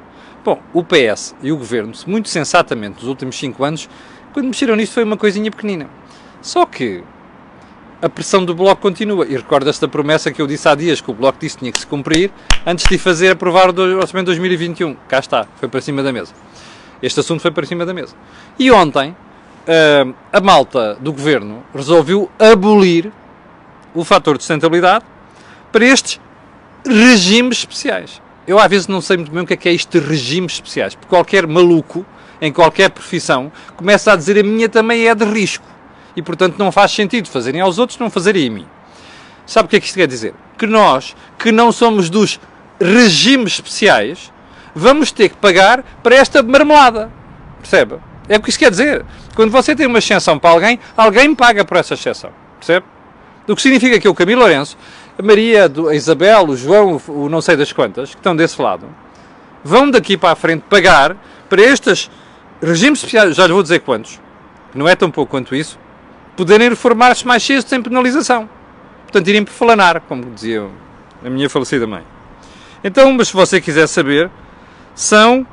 Bom, 0.45 0.61
o 0.73 0.81
PS 0.81 1.35
e 1.43 1.51
o 1.51 1.57
Governo, 1.57 1.91
muito 2.07 2.29
sensatamente, 2.29 2.99
nos 2.99 3.09
últimos 3.09 3.37
5 3.37 3.65
anos, 3.65 3.89
quando 4.31 4.45
mexeram 4.45 4.77
nisto 4.77 4.93
foi 4.93 5.03
uma 5.03 5.17
coisinha 5.17 5.51
pequenina. 5.51 5.89
Só 6.41 6.65
que 6.65 7.03
a 8.01 8.07
pressão 8.07 8.45
do 8.45 8.53
Bloco 8.53 8.81
continua. 8.81 9.25
E 9.27 9.35
recorda-se 9.35 9.81
da 9.81 9.87
promessa 9.87 10.31
que 10.31 10.41
eu 10.41 10.47
disse 10.47 10.67
há 10.67 10.75
dias 10.75 11.01
que 11.01 11.09
o 11.09 11.13
Bloco 11.13 11.39
disse 11.39 11.55
que 11.55 11.61
tinha 11.61 11.71
que 11.71 11.79
se 11.79 11.87
cumprir 11.87 12.31
antes 12.65 12.85
de 12.87 12.97
fazer 12.97 13.31
aprovar 13.31 13.69
o 13.69 13.97
Orçamento 13.97 14.31
de 14.31 14.37
2021. 14.37 14.95
Cá 15.07 15.19
está, 15.19 15.47
foi 15.57 15.67
para 15.67 15.81
cima 15.81 16.03
da 16.03 16.11
mesa. 16.11 16.33
Este 17.01 17.19
assunto 17.19 17.41
foi 17.41 17.51
para 17.51 17.65
cima 17.65 17.85
da 17.85 17.93
mesa. 17.93 18.15
E 18.57 18.71
ontem, 18.71 19.11
uh, 19.11 20.13
a 20.31 20.41
malta 20.41 20.95
do 20.95 21.11
governo 21.11 21.63
resolveu 21.73 22.29
abolir 22.39 23.11
o 23.93 24.03
fator 24.03 24.37
de 24.37 24.43
sustentabilidade 24.43 25.05
para 25.71 25.85
estes 25.85 26.19
regimes 26.85 27.59
especiais. 27.59 28.21
Eu 28.47 28.59
às 28.59 28.69
vezes 28.69 28.87
não 28.87 29.01
sei 29.01 29.17
muito 29.17 29.31
bem 29.31 29.43
o 29.43 29.45
que 29.45 29.53
é 29.53 29.57
que 29.57 29.67
é 29.67 29.73
isto 29.73 29.99
de 29.99 30.07
regimes 30.07 30.53
especiais, 30.53 30.95
porque 30.95 31.09
qualquer 31.09 31.45
maluco, 31.45 32.05
em 32.41 32.51
qualquer 32.51 32.89
profissão, 32.89 33.51
começa 33.75 34.13
a 34.13 34.15
dizer 34.15 34.39
a 34.39 34.43
minha 34.43 34.69
também 34.69 35.07
é 35.07 35.13
de 35.13 35.25
risco. 35.25 35.65
E 36.17 36.21
portanto 36.21 36.57
não 36.57 36.71
faz 36.71 36.91
sentido 36.91 37.29
fazerem 37.29 37.61
aos 37.61 37.77
outros, 37.77 37.97
não 37.99 38.09
fazerem 38.09 38.47
a 38.47 38.51
mim. 38.51 38.67
Sabe 39.45 39.67
o 39.67 39.69
que 39.69 39.77
é 39.77 39.79
que 39.79 39.85
isto 39.85 39.95
quer 39.95 40.07
dizer? 40.07 40.33
Que 40.57 40.65
nós, 40.65 41.15
que 41.37 41.51
não 41.51 41.71
somos 41.71 42.09
dos 42.09 42.39
regimes 42.81 43.53
especiais, 43.53 44.33
vamos 44.75 45.11
ter 45.11 45.29
que 45.29 45.37
pagar 45.37 45.83
para 46.03 46.15
esta 46.15 46.43
marmelada. 46.43 47.09
Percebe? 47.59 47.97
É 48.27 48.35
o 48.35 48.41
que 48.41 48.49
isto 48.49 48.59
quer 48.59 48.71
dizer. 48.71 49.05
Quando 49.35 49.51
você 49.51 49.75
tem 49.75 49.85
uma 49.85 49.99
exceção 49.99 50.37
para 50.37 50.49
alguém, 50.49 50.79
alguém 50.97 51.33
paga 51.33 51.63
por 51.63 51.77
essa 51.77 51.93
exceção. 51.93 52.31
Percebe? 52.57 52.85
O 53.47 53.55
que 53.55 53.61
significa 53.61 53.99
que 53.99 54.09
o 54.09 54.13
Camilo 54.13 54.41
Lourenço, 54.41 54.77
a 55.17 55.21
Maria, 55.21 55.71
a 55.89 55.95
Isabel, 55.95 56.49
o 56.49 56.57
João, 56.57 57.01
o 57.07 57.29
não 57.29 57.41
sei 57.41 57.55
das 57.55 57.71
quantas, 57.71 58.09
que 58.09 58.17
estão 58.17 58.35
desse 58.35 58.61
lado, 58.61 58.87
vão 59.63 59.89
daqui 59.89 60.17
para 60.17 60.31
a 60.31 60.35
frente 60.35 60.63
pagar 60.69 61.15
para 61.47 61.61
estes 61.61 62.11
regimes 62.61 62.99
especiais, 62.99 63.35
já 63.35 63.47
lhe 63.47 63.53
vou 63.53 63.63
dizer 63.63 63.79
quantos, 63.79 64.19
não 64.75 64.87
é 64.87 64.95
tão 64.95 65.09
pouco 65.09 65.31
quanto 65.31 65.55
isso, 65.55 65.79
poderem 66.37 66.69
reformar-se 66.69 67.25
mais 67.25 67.43
cedo 67.43 67.67
sem 67.67 67.81
penalização. 67.81 68.47
Portanto, 69.03 69.27
irem 69.27 69.45
falanar, 69.45 70.01
como 70.01 70.23
dizia 70.29 70.67
a 71.25 71.29
minha 71.29 71.49
falecida 71.49 71.87
mãe. 71.87 72.03
Então, 72.83 73.11
mas 73.11 73.29
se 73.29 73.33
você 73.33 73.59
quiser 73.59 73.87
saber, 73.87 74.29
são 74.93 75.45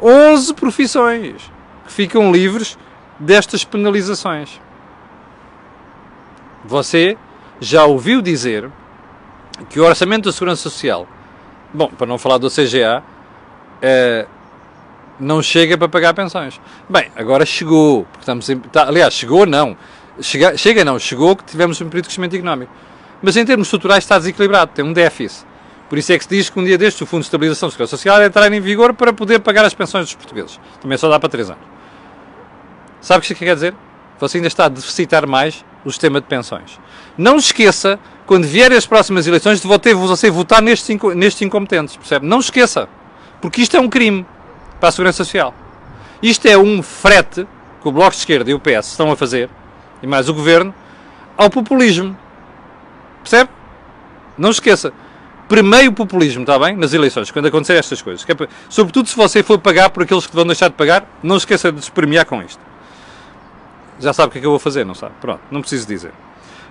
11 0.00 0.54
profissões 0.54 1.50
que 1.86 1.92
ficam 1.92 2.30
livres 2.30 2.78
destas 3.18 3.64
penalizações. 3.64 4.60
Você 6.64 7.16
já 7.58 7.84
ouviu 7.86 8.20
dizer 8.20 8.70
que 9.70 9.80
o 9.80 9.84
Orçamento 9.84 10.24
da 10.24 10.32
Segurança 10.32 10.62
Social, 10.62 11.08
bom, 11.72 11.88
para 11.88 12.06
não 12.06 12.18
falar 12.18 12.38
do 12.38 12.50
CGA, 12.50 13.02
é, 13.80 14.26
não 15.18 15.42
chega 15.42 15.78
para 15.78 15.88
pagar 15.88 16.12
pensões. 16.12 16.60
Bem, 16.88 17.10
agora 17.16 17.46
chegou, 17.46 18.06
estamos 18.18 18.48
em, 18.50 18.58
tá, 18.58 18.88
aliás, 18.88 19.14
chegou 19.14 19.46
não, 19.46 19.76
chega, 20.20 20.56
chega 20.56 20.84
não, 20.84 20.98
chegou 20.98 21.36
que 21.36 21.44
tivemos 21.44 21.80
um 21.80 21.84
período 21.86 22.04
de 22.04 22.08
crescimento 22.08 22.36
económico. 22.36 22.72
Mas 23.22 23.36
em 23.36 23.44
termos 23.44 23.66
estruturais 23.66 24.04
está 24.04 24.18
desequilibrado, 24.18 24.72
tem 24.74 24.84
um 24.84 24.92
déficit. 24.92 25.46
Por 25.88 25.98
isso 25.98 26.12
é 26.12 26.18
que 26.18 26.24
se 26.24 26.30
diz 26.30 26.50
que 26.50 26.58
um 26.58 26.64
dia 26.64 26.76
destes 26.76 27.00
o 27.00 27.06
Fundo 27.06 27.20
de 27.20 27.26
Estabilização 27.26 27.68
da 27.68 27.70
Segurança 27.72 27.96
Social 27.96 28.16
vai 28.16 28.26
entrar 28.26 28.52
em 28.52 28.60
vigor 28.60 28.92
para 28.92 29.12
poder 29.12 29.38
pagar 29.38 29.64
as 29.64 29.72
pensões 29.72 30.06
dos 30.06 30.14
portugueses. 30.14 30.58
Também 30.80 30.98
só 30.98 31.08
dá 31.08 31.18
para 31.18 31.28
3 31.28 31.50
anos. 31.50 31.62
Sabe 33.00 33.18
o 33.18 33.20
que 33.22 33.32
isto 33.32 33.44
quer 33.44 33.54
dizer? 33.54 33.74
Você 34.18 34.38
ainda 34.38 34.48
está 34.48 34.64
a 34.64 34.68
deficitar 34.68 35.26
mais 35.26 35.64
o 35.84 35.90
sistema 35.90 36.20
de 36.20 36.26
pensões. 36.26 36.80
Não 37.16 37.36
esqueça, 37.36 37.98
quando 38.26 38.44
vierem 38.44 38.76
as 38.76 38.86
próximas 38.86 39.26
eleições, 39.26 39.60
de 39.60 39.68
você 39.68 40.30
votar 40.30 40.60
nestes, 40.60 40.98
nestes 41.14 41.42
incompetentes, 41.42 41.96
percebe? 41.96 42.26
Não 42.26 42.40
esqueça, 42.40 42.88
porque 43.40 43.62
isto 43.62 43.76
é 43.76 43.80
um 43.80 43.88
crime 43.88 44.26
para 44.80 44.88
a 44.88 44.92
Segurança 44.92 45.24
Social. 45.24 45.54
Isto 46.20 46.46
é 46.46 46.58
um 46.58 46.82
frete 46.82 47.46
que 47.80 47.88
o 47.88 47.92
Bloco 47.92 48.10
de 48.10 48.16
Esquerda 48.16 48.50
e 48.50 48.54
o 48.54 48.58
PS 48.58 48.88
estão 48.88 49.12
a 49.12 49.16
fazer, 49.16 49.48
e 50.06 50.08
mais 50.08 50.28
o 50.28 50.34
Governo, 50.34 50.72
ao 51.36 51.50
populismo. 51.50 52.16
Percebe? 53.22 53.50
Não 54.38 54.50
esqueça. 54.50 54.92
Primeiro 55.48 55.90
o 55.90 55.92
populismo, 55.92 56.42
está 56.42 56.58
bem? 56.58 56.76
Nas 56.76 56.92
eleições, 56.92 57.30
quando 57.30 57.46
acontecer 57.46 57.74
estas 57.74 58.00
coisas. 58.00 58.24
É, 58.28 58.48
sobretudo 58.68 59.08
se 59.08 59.16
você 59.16 59.42
for 59.42 59.58
pagar 59.58 59.90
por 59.90 60.04
aqueles 60.04 60.26
que 60.26 60.34
vão 60.34 60.46
deixar 60.46 60.68
de 60.68 60.74
pagar, 60.74 61.04
não 61.22 61.36
esqueça 61.36 61.70
de 61.70 61.84
se 61.84 61.90
premiar 61.90 62.24
com 62.24 62.40
isto. 62.42 62.60
Já 63.98 64.12
sabe 64.12 64.28
o 64.28 64.32
que 64.32 64.38
é 64.38 64.40
que 64.40 64.46
eu 64.46 64.50
vou 64.50 64.58
fazer, 64.58 64.84
não 64.84 64.94
sabe? 64.94 65.14
Pronto, 65.20 65.40
não 65.50 65.60
preciso 65.60 65.86
dizer. 65.86 66.12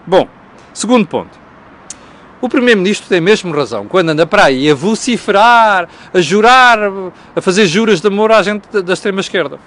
Bom, 0.06 0.28
segundo 0.74 1.08
ponto. 1.08 1.46
O 2.42 2.50
Primeiro-Ministro 2.50 3.08
tem 3.08 3.20
mesmo 3.20 3.54
razão 3.54 3.88
quando 3.88 4.10
anda 4.10 4.26
para 4.26 4.46
aí 4.46 4.70
a 4.70 4.76
vociferar, 4.76 5.90
a 6.14 6.22
jurar, 6.22 6.80
a 7.36 7.42
fazer 7.42 7.66
juras 7.66 8.02
de 8.02 8.08
amor 8.08 8.32
à 8.32 8.44
gente 8.44 8.82
da 8.82 8.94
extrema-esquerda. 8.94 9.58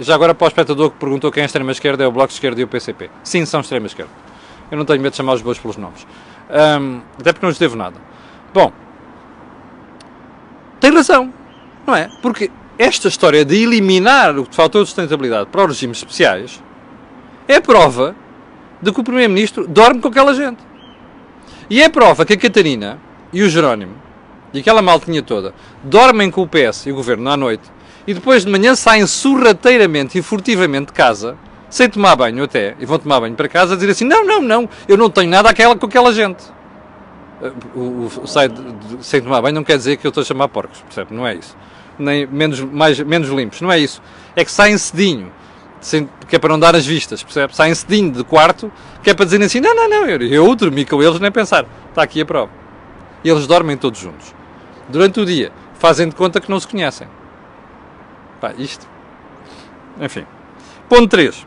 Já 0.00 0.14
agora 0.14 0.34
para 0.34 0.44
o 0.44 0.48
espectador 0.48 0.90
que 0.90 0.96
perguntou 0.96 1.30
quem 1.30 1.42
é 1.42 1.44
a 1.44 1.46
extrema-esquerda, 1.46 2.04
é 2.04 2.06
o 2.06 2.12
Bloco 2.12 2.28
de 2.28 2.34
Esquerda 2.34 2.60
e 2.60 2.64
o 2.64 2.68
PCP. 2.68 3.10
Sim, 3.22 3.44
são 3.44 3.60
extrema-esquerda. 3.60 4.10
Eu 4.70 4.78
não 4.78 4.84
tenho 4.84 5.00
medo 5.00 5.12
de 5.12 5.16
chamar 5.16 5.34
os 5.34 5.42
bois 5.42 5.58
pelos 5.58 5.76
nomes. 5.76 6.06
Um, 6.50 7.00
até 7.20 7.32
porque 7.32 7.44
não 7.44 7.50
lhes 7.50 7.58
devo 7.58 7.76
nada. 7.76 7.96
Bom, 8.52 8.72
tem 10.80 10.92
razão, 10.92 11.32
não 11.86 11.94
é? 11.94 12.10
Porque 12.20 12.50
esta 12.78 13.08
história 13.08 13.44
de 13.44 13.62
eliminar 13.62 14.38
o 14.38 14.46
fator 14.50 14.82
de 14.82 14.88
sustentabilidade 14.88 15.48
para 15.50 15.62
os 15.62 15.68
regimes 15.68 15.98
especiais 15.98 16.62
é 17.46 17.60
prova 17.60 18.16
de 18.80 18.92
que 18.92 19.00
o 19.00 19.04
Primeiro-Ministro 19.04 19.68
dorme 19.68 20.00
com 20.00 20.08
aquela 20.08 20.34
gente. 20.34 20.58
E 21.70 21.82
é 21.82 21.88
prova 21.88 22.24
que 22.24 22.32
a 22.32 22.36
Catarina 22.36 22.98
e 23.32 23.42
o 23.42 23.48
Jerónimo 23.48 23.94
e 24.52 24.60
aquela 24.60 24.82
maltinha 24.82 25.22
toda 25.22 25.54
dormem 25.82 26.30
com 26.30 26.42
o 26.42 26.48
PS 26.48 26.86
e 26.86 26.92
o 26.92 26.94
Governo 26.94 27.30
à 27.30 27.36
noite 27.36 27.70
e 28.06 28.14
depois 28.14 28.44
de 28.44 28.50
manhã 28.50 28.74
saem 28.74 29.06
sorrateiramente 29.06 30.18
e 30.18 30.22
furtivamente 30.22 30.86
de 30.86 30.92
casa, 30.92 31.36
sem 31.70 31.88
tomar 31.88 32.16
banho 32.16 32.44
até, 32.44 32.76
e 32.78 32.84
vão 32.84 32.98
tomar 32.98 33.20
banho 33.20 33.34
para 33.34 33.48
casa, 33.48 33.74
a 33.74 33.76
dizer 33.76 33.90
assim: 33.90 34.04
não, 34.04 34.24
não, 34.24 34.42
não, 34.42 34.68
eu 34.86 34.96
não 34.96 35.08
tenho 35.08 35.30
nada 35.30 35.48
aquela, 35.48 35.76
com 35.76 35.86
aquela 35.86 36.12
gente. 36.12 36.42
O, 37.74 37.78
o, 37.78 38.10
o 38.22 38.26
sai 38.26 38.48
de, 38.48 38.62
de, 38.62 39.04
sem 39.04 39.20
tomar 39.20 39.40
banho 39.42 39.54
não 39.54 39.64
quer 39.64 39.76
dizer 39.76 39.96
que 39.96 40.06
eu 40.06 40.10
estou 40.10 40.22
a 40.22 40.24
chamar 40.24 40.48
porcos, 40.48 40.80
percebe? 40.82 41.14
Não 41.14 41.26
é 41.26 41.34
isso. 41.34 41.56
Nem 41.98 42.26
menos, 42.26 42.60
mais, 42.60 42.98
menos 43.00 43.28
limpos, 43.30 43.60
não 43.60 43.70
é 43.70 43.78
isso. 43.78 44.02
É 44.36 44.44
que 44.44 44.50
saem 44.50 44.76
cedinho 44.78 45.32
sem, 45.80 46.08
que 46.28 46.36
é 46.36 46.38
para 46.38 46.50
não 46.50 46.58
dar 46.58 46.76
as 46.76 46.86
vistas, 46.86 47.22
percebe? 47.22 47.54
Saem 47.54 47.74
cedinho 47.74 48.12
de 48.12 48.24
quarto, 48.24 48.72
que 49.02 49.10
é 49.10 49.14
para 49.14 49.24
dizerem 49.24 49.46
assim: 49.46 49.60
não, 49.60 49.74
não, 49.74 49.88
não, 49.88 50.06
eu, 50.06 50.20
eu 50.22 50.54
dormi 50.54 50.84
com 50.84 51.02
eles, 51.02 51.18
nem 51.20 51.30
pensar, 51.30 51.66
está 51.88 52.02
aqui 52.02 52.20
a 52.20 52.26
prova. 52.26 52.50
E 53.24 53.28
eles 53.28 53.46
dormem 53.46 53.76
todos 53.76 54.00
juntos. 54.00 54.34
Durante 54.88 55.20
o 55.20 55.26
dia, 55.26 55.52
fazem 55.74 56.08
de 56.08 56.14
conta 56.14 56.40
que 56.40 56.50
não 56.50 56.58
se 56.58 56.68
conhecem. 56.68 57.08
Pá, 58.42 58.52
isto. 58.58 58.88
Enfim. 60.00 60.26
Ponto 60.88 61.06
3. 61.06 61.46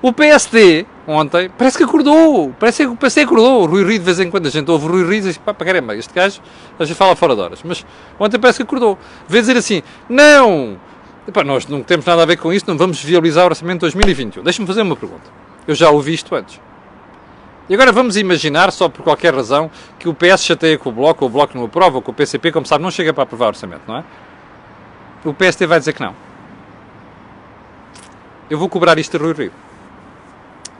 O 0.00 0.10
PSD, 0.10 0.86
ontem, 1.06 1.50
parece 1.50 1.76
que 1.76 1.84
acordou. 1.84 2.54
Parece 2.58 2.84
que 2.84 2.88
o 2.88 2.96
PSD 2.96 3.22
acordou. 3.24 3.64
O 3.64 3.66
Rui 3.66 3.84
Rio, 3.84 3.98
de 3.98 4.04
vez 4.04 4.18
em 4.18 4.30
quando, 4.30 4.46
a 4.46 4.50
gente 4.50 4.70
ouve 4.70 4.86
o 4.86 4.88
Rui 4.88 5.02
Rio 5.02 5.12
e 5.12 5.20
diz: 5.20 5.36
pá, 5.36 5.52
caramba, 5.52 5.94
este 5.94 6.14
gajo, 6.14 6.40
a 6.78 6.84
gente 6.86 6.96
fala 6.96 7.14
fora 7.14 7.34
de 7.34 7.42
horas. 7.42 7.60
Mas 7.62 7.84
ontem 8.18 8.38
parece 8.38 8.56
que 8.56 8.62
acordou. 8.62 8.98
Vê 9.28 9.40
dizer 9.40 9.58
assim: 9.58 9.82
não, 10.08 10.80
Epá, 11.26 11.44
nós 11.44 11.66
não 11.66 11.82
temos 11.82 12.06
nada 12.06 12.22
a 12.22 12.24
ver 12.24 12.38
com 12.38 12.50
isso, 12.50 12.64
não 12.66 12.78
vamos 12.78 13.04
viabilizar 13.04 13.44
o 13.44 13.48
orçamento 13.48 13.80
de 13.80 13.92
2021. 13.92 14.42
Deixa-me 14.42 14.66
fazer 14.66 14.80
uma 14.80 14.96
pergunta. 14.96 15.30
Eu 15.66 15.74
já 15.74 15.90
ouvi 15.90 16.14
isto 16.14 16.34
antes. 16.34 16.58
E 17.68 17.74
agora 17.74 17.92
vamos 17.92 18.16
imaginar, 18.16 18.72
só 18.72 18.88
por 18.88 19.02
qualquer 19.02 19.34
razão, 19.34 19.70
que 19.98 20.08
o 20.08 20.14
PS 20.14 20.42
chateia 20.42 20.78
com 20.78 20.88
o 20.88 20.92
Bloco, 20.92 21.22
ou 21.22 21.28
o 21.28 21.32
Bloco 21.34 21.54
não 21.54 21.66
aprova, 21.66 21.96
ou 21.96 22.02
que 22.02 22.08
o 22.08 22.14
PCP, 22.14 22.50
como 22.50 22.64
sabe, 22.64 22.82
não 22.82 22.90
chega 22.90 23.12
para 23.12 23.24
aprovar 23.24 23.44
o 23.44 23.48
orçamento, 23.48 23.82
não 23.86 23.98
é? 23.98 24.04
O 25.28 25.34
PST 25.34 25.66
vai 25.66 25.78
dizer 25.78 25.92
que 25.92 26.00
não. 26.00 26.14
Eu 28.48 28.58
vou 28.58 28.68
cobrar 28.68 28.98
isto 28.98 29.16
a 29.16 29.20
Rui 29.20 29.34
Rio. 29.34 29.52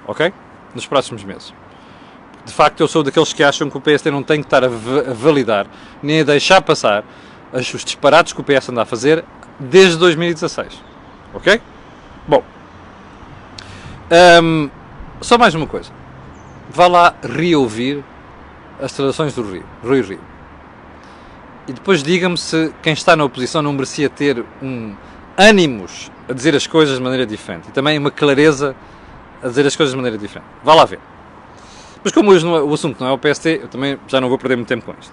Ok? 0.07 0.33
Nos 0.75 0.87
próximos 0.87 1.23
meses. 1.23 1.53
De 2.47 2.53
facto, 2.53 2.81
eu 2.81 2.89
sou 2.89 3.03
daqueles 3.03 3.33
que 3.35 3.43
acham 3.43 3.69
que 3.69 3.77
o 3.77 3.81
PST 3.81 4.11
não 4.11 4.23
tem 4.23 4.41
que 4.41 4.47
estar 4.47 4.65
a, 4.65 4.69
validar, 4.69 5.67
nem 6.03 6.21
a 6.21 6.25
deixar 6.25 6.63
passar 6.63 7.05
os 7.53 7.85
disparates 7.85 8.33
que 8.33 8.41
o 8.41 8.45
PS 8.45 8.71
anda 8.71 8.83
a 8.83 8.87
fazer 8.87 9.23
desde 9.61 9.99
2016. 9.99 10.83
Ok? 11.35 11.61
Bom. 12.27 12.43
Um, 14.43 14.71
só 15.21 15.37
mais 15.37 15.55
uma 15.55 15.67
coisa. 15.67 15.91
Vá 16.71 16.87
lá 16.87 17.15
reouvir 17.23 18.03
as 18.81 18.93
traduções 18.93 19.35
do 19.35 19.43
Rio, 19.43 19.65
Rui 19.83 20.01
Rio. 20.01 20.21
E 21.69 21.73
depois 21.73 22.03
diga-me 22.03 22.39
se 22.39 22.73
quem 22.83 22.95
está 22.95 23.15
na 23.15 23.25
oposição 23.25 23.61
não 23.61 23.75
merecia 23.75 24.09
ter 24.09 24.43
um 24.63 24.95
ânimos 25.37 26.11
a 26.27 26.33
dizer 26.33 26.57
as 26.57 26.67
coisas 26.67 26.97
de 26.97 27.03
maneira 27.03 27.27
diferente. 27.27 27.69
E 27.69 27.73
também 27.73 27.99
uma 27.99 28.11
clareza 28.11 28.75
a 29.43 29.49
dizer 29.49 29.67
as 29.67 29.77
coisas 29.77 29.93
de 29.93 29.97
maneira 29.97 30.17
diferente. 30.17 30.49
Vá 30.65 30.75
lá 30.75 30.87
ver. 30.87 30.99
Mas 32.03 32.13
como 32.13 32.31
hoje 32.31 32.47
é, 32.47 32.49
o 32.49 32.73
assunto 32.73 32.99
não 32.99 33.09
é 33.09 33.13
o 33.13 33.19
PST, 33.19 33.61
eu 33.63 33.69
também 33.69 33.99
já 34.09 34.19
não 34.19 34.29
vou 34.31 34.39
perder 34.39 34.57
muito 34.57 34.69
tempo 34.69 34.87
com 34.87 34.95
isto. 34.99 35.13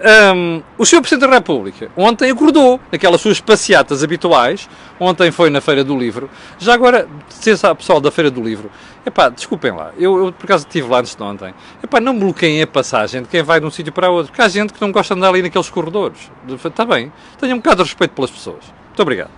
Um, 0.00 0.62
o 0.78 0.86
Sr. 0.86 1.00
Presidente 1.00 1.28
da 1.28 1.34
República 1.34 1.90
ontem 1.96 2.30
acordou 2.30 2.78
naquelas 2.92 3.20
suas 3.20 3.40
passeatas 3.40 4.04
habituais. 4.04 4.68
Ontem 5.00 5.32
foi 5.32 5.50
na 5.50 5.60
Feira 5.60 5.82
do 5.82 5.98
Livro. 5.98 6.30
Já 6.58 6.74
agora, 6.74 7.08
se 7.28 7.50
a 7.66 7.74
pessoal 7.74 8.00
da 8.00 8.10
Feira 8.10 8.30
do 8.30 8.40
Livro, 8.40 8.70
epá, 9.04 9.28
desculpem 9.28 9.72
lá, 9.72 9.90
eu, 9.98 10.26
eu 10.26 10.32
por 10.32 10.44
acaso 10.44 10.66
estive 10.66 10.88
lá 10.88 11.00
antes 11.00 11.16
de 11.16 11.22
ontem. 11.22 11.52
Epá, 11.82 12.00
não 12.00 12.16
bloqueiem 12.16 12.62
a 12.62 12.66
passagem 12.66 13.22
de 13.22 13.28
quem 13.28 13.42
vai 13.42 13.58
de 13.58 13.66
um 13.66 13.70
sítio 13.70 13.92
para 13.92 14.08
outro, 14.08 14.30
porque 14.30 14.42
há 14.42 14.48
gente 14.48 14.72
que 14.72 14.80
não 14.80 14.92
gosta 14.92 15.14
de 15.14 15.18
andar 15.18 15.30
ali 15.30 15.42
naqueles 15.42 15.68
corredores. 15.68 16.30
Está 16.64 16.84
bem, 16.84 17.12
tenham 17.38 17.56
um 17.56 17.60
bocado 17.60 17.82
de 17.82 17.88
respeito 17.88 18.12
pelas 18.12 18.30
pessoas. 18.30 18.64
Muito 18.86 19.02
obrigado. 19.02 19.30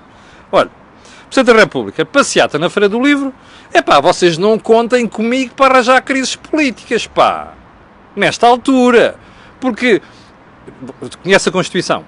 Olha, 0.52 0.70
Presidente 1.30 1.54
da 1.54 1.60
República, 1.60 2.04
passeata 2.04 2.58
na 2.58 2.68
Feira 2.68 2.88
do 2.88 3.00
Livro, 3.00 3.32
epá, 3.72 4.00
vocês 4.00 4.36
não 4.36 4.58
contem 4.58 5.06
comigo 5.06 5.54
para 5.54 5.74
arranjar 5.74 6.02
crises 6.02 6.36
políticas, 6.36 7.06
pá. 7.06 7.54
Nesta 8.14 8.46
altura. 8.46 9.16
Porque 9.60 10.02
conhece 11.22 11.48
a 11.48 11.52
Constituição. 11.52 12.04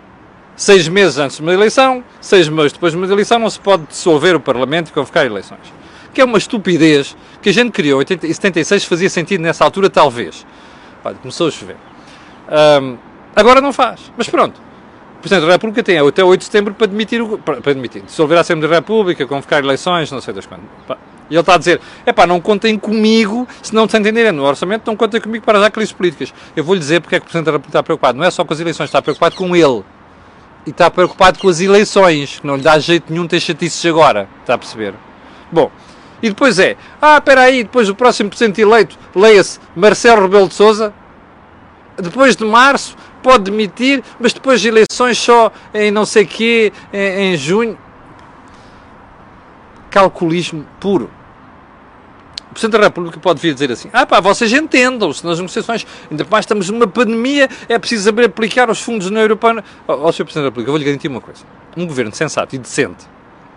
Seis 0.57 0.87
meses 0.87 1.19
antes 1.19 1.37
de 1.37 1.43
uma 1.43 1.53
eleição, 1.53 2.05
seis 2.21 2.49
meses 2.49 2.73
depois 2.73 2.93
de 2.93 2.99
uma 2.99 3.07
eleição, 3.07 3.39
não 3.39 3.49
se 3.49 3.59
pode 3.59 3.85
dissolver 3.87 4.37
o 4.37 4.41
Parlamento 4.41 4.89
e 4.89 4.93
convocar 4.93 5.25
eleições. 5.25 5.73
que 6.13 6.21
é 6.21 6.25
uma 6.25 6.37
estupidez 6.37 7.17
que 7.41 7.49
a 7.49 7.53
gente 7.53 7.71
criou 7.71 8.03
em 8.03 8.07
76 8.07 8.85
fazia 8.85 9.09
sentido 9.09 9.41
nessa 9.41 9.65
altura, 9.65 9.89
talvez. 9.89 10.47
Olha, 11.03 11.15
começou 11.17 11.49
a 11.49 11.51
chover. 11.51 11.77
Um, 12.83 12.99
agora 13.35 13.63
não 13.63 13.73
faz. 13.73 14.13
Mas 14.17 14.29
pronto. 14.29 14.61
O 15.17 15.21
Presidente 15.23 15.47
da 15.47 15.53
República 15.53 15.83
tem 15.83 15.99
até 15.99 16.23
8 16.23 16.39
de 16.39 16.45
setembro 16.45 16.75
para 16.75 16.87
demitir, 16.87 17.23
o, 17.23 17.39
para, 17.39 17.61
para 17.61 17.73
demitir 17.73 18.03
dissolver 18.03 18.37
a 18.37 18.43
Assembleia 18.43 18.69
da 18.69 18.77
República, 18.77 19.27
convocar 19.27 19.63
eleições, 19.63 20.11
não 20.11 20.21
sei 20.21 20.35
das 20.35 20.45
quando. 20.45 20.63
E 21.33 21.35
ele 21.35 21.41
está 21.41 21.55
a 21.55 21.57
dizer, 21.57 21.81
é 22.05 22.13
pá, 22.13 22.27
não 22.27 22.39
contem 22.43 22.79
comigo, 22.79 23.49
se 23.63 23.75
não 23.75 23.87
te 23.87 23.97
entenderem 23.97 24.33
no 24.33 24.45
orçamento, 24.45 24.87
não 24.87 24.95
contem 24.95 25.19
comigo 25.19 25.43
para 25.43 25.59
as 25.65 25.69
crises 25.71 25.91
políticas. 25.91 26.31
Eu 26.55 26.63
vou-lhe 26.63 26.79
dizer 26.79 27.01
porque 27.01 27.17
é 27.17 27.19
que 27.19 27.23
o 27.23 27.25
Presidente 27.25 27.47
da 27.47 27.53
República 27.53 27.71
está 27.71 27.83
preocupado. 27.83 28.19
Não 28.19 28.25
é 28.27 28.31
só 28.31 28.45
com 28.45 28.53
as 28.53 28.61
eleições, 28.61 28.89
está 28.89 29.01
preocupado 29.01 29.35
com 29.35 29.57
ele. 29.57 29.83
E 30.67 30.71
está 30.71 30.91
preocupado 30.91 31.39
com 31.39 31.49
as 31.49 31.59
eleições, 31.59 32.39
que 32.39 32.47
não 32.47 32.57
lhe 32.57 32.63
dá 32.63 32.79
jeito 32.79 33.11
nenhum 33.11 33.27
ter 33.27 33.41
chatices 33.41 33.83
agora. 33.87 34.29
Está 34.43 34.53
a 34.53 34.59
perceber? 34.59 34.93
Bom, 35.51 35.71
e 36.23 36.29
depois 36.29 36.59
é, 36.59 36.77
ah, 37.01 37.17
espera 37.17 37.41
aí, 37.41 37.63
depois 37.63 37.89
o 37.89 37.95
próximo 37.95 38.29
Presidente 38.29 38.61
eleito, 38.61 38.99
leia-se 39.17 39.59
Marcelo 39.75 40.21
Rebelo 40.21 40.49
de 40.49 40.55
Sousa, 40.55 40.93
depois 41.97 42.37
de 42.37 42.45
março 42.45 42.95
pode 43.23 43.51
demitir, 43.51 44.05
mas 44.21 44.35
depois 44.35 44.61
de 44.61 44.69
eleições 44.69 45.17
só 45.17 45.51
em 45.73 45.91
não 45.91 46.05
sei 46.05 46.27
quê, 46.27 46.75
em, 46.93 47.33
em 47.33 47.37
junho. 47.39 47.79
Calculismo 49.89 50.67
puro. 50.79 51.22
O 52.53 52.55
Presidente 52.55 52.79
da 52.79 52.85
República 52.85 53.19
pode 53.19 53.41
vir 53.41 53.55
dizer 53.55 53.73
assim: 53.73 53.89
ah 53.95 54.05
pá, 54.05 54.21
vocês 54.21 54.53
entendam-se 54.53 55.25
nas 55.25 55.39
negociações, 55.39 55.87
ainda 56.11 56.27
mais 56.31 56.43
estamos 56.43 56.69
numa 56.69 56.87
pandemia, 56.87 57.49
é 57.67 57.79
preciso 57.79 58.05
saber 58.05 58.27
aplicar 58.27 58.69
os 58.69 58.79
fundos 58.79 59.11
na 59.11 59.21
Europa. 59.21 59.65
Ó, 59.89 60.07
oh, 60.07 60.13
Sr. 60.13 60.25
Presidente 60.25 60.35
da 60.35 60.43
República, 60.43 60.69
eu 60.69 60.73
vou-lhe 60.73 60.85
garantir 60.85 61.09
uma 61.09 61.23
coisa: 61.23 61.45
um 61.75 61.87
governo 61.87 62.15
sensato 62.15 62.55
e 62.55 62.59
decente 62.59 63.07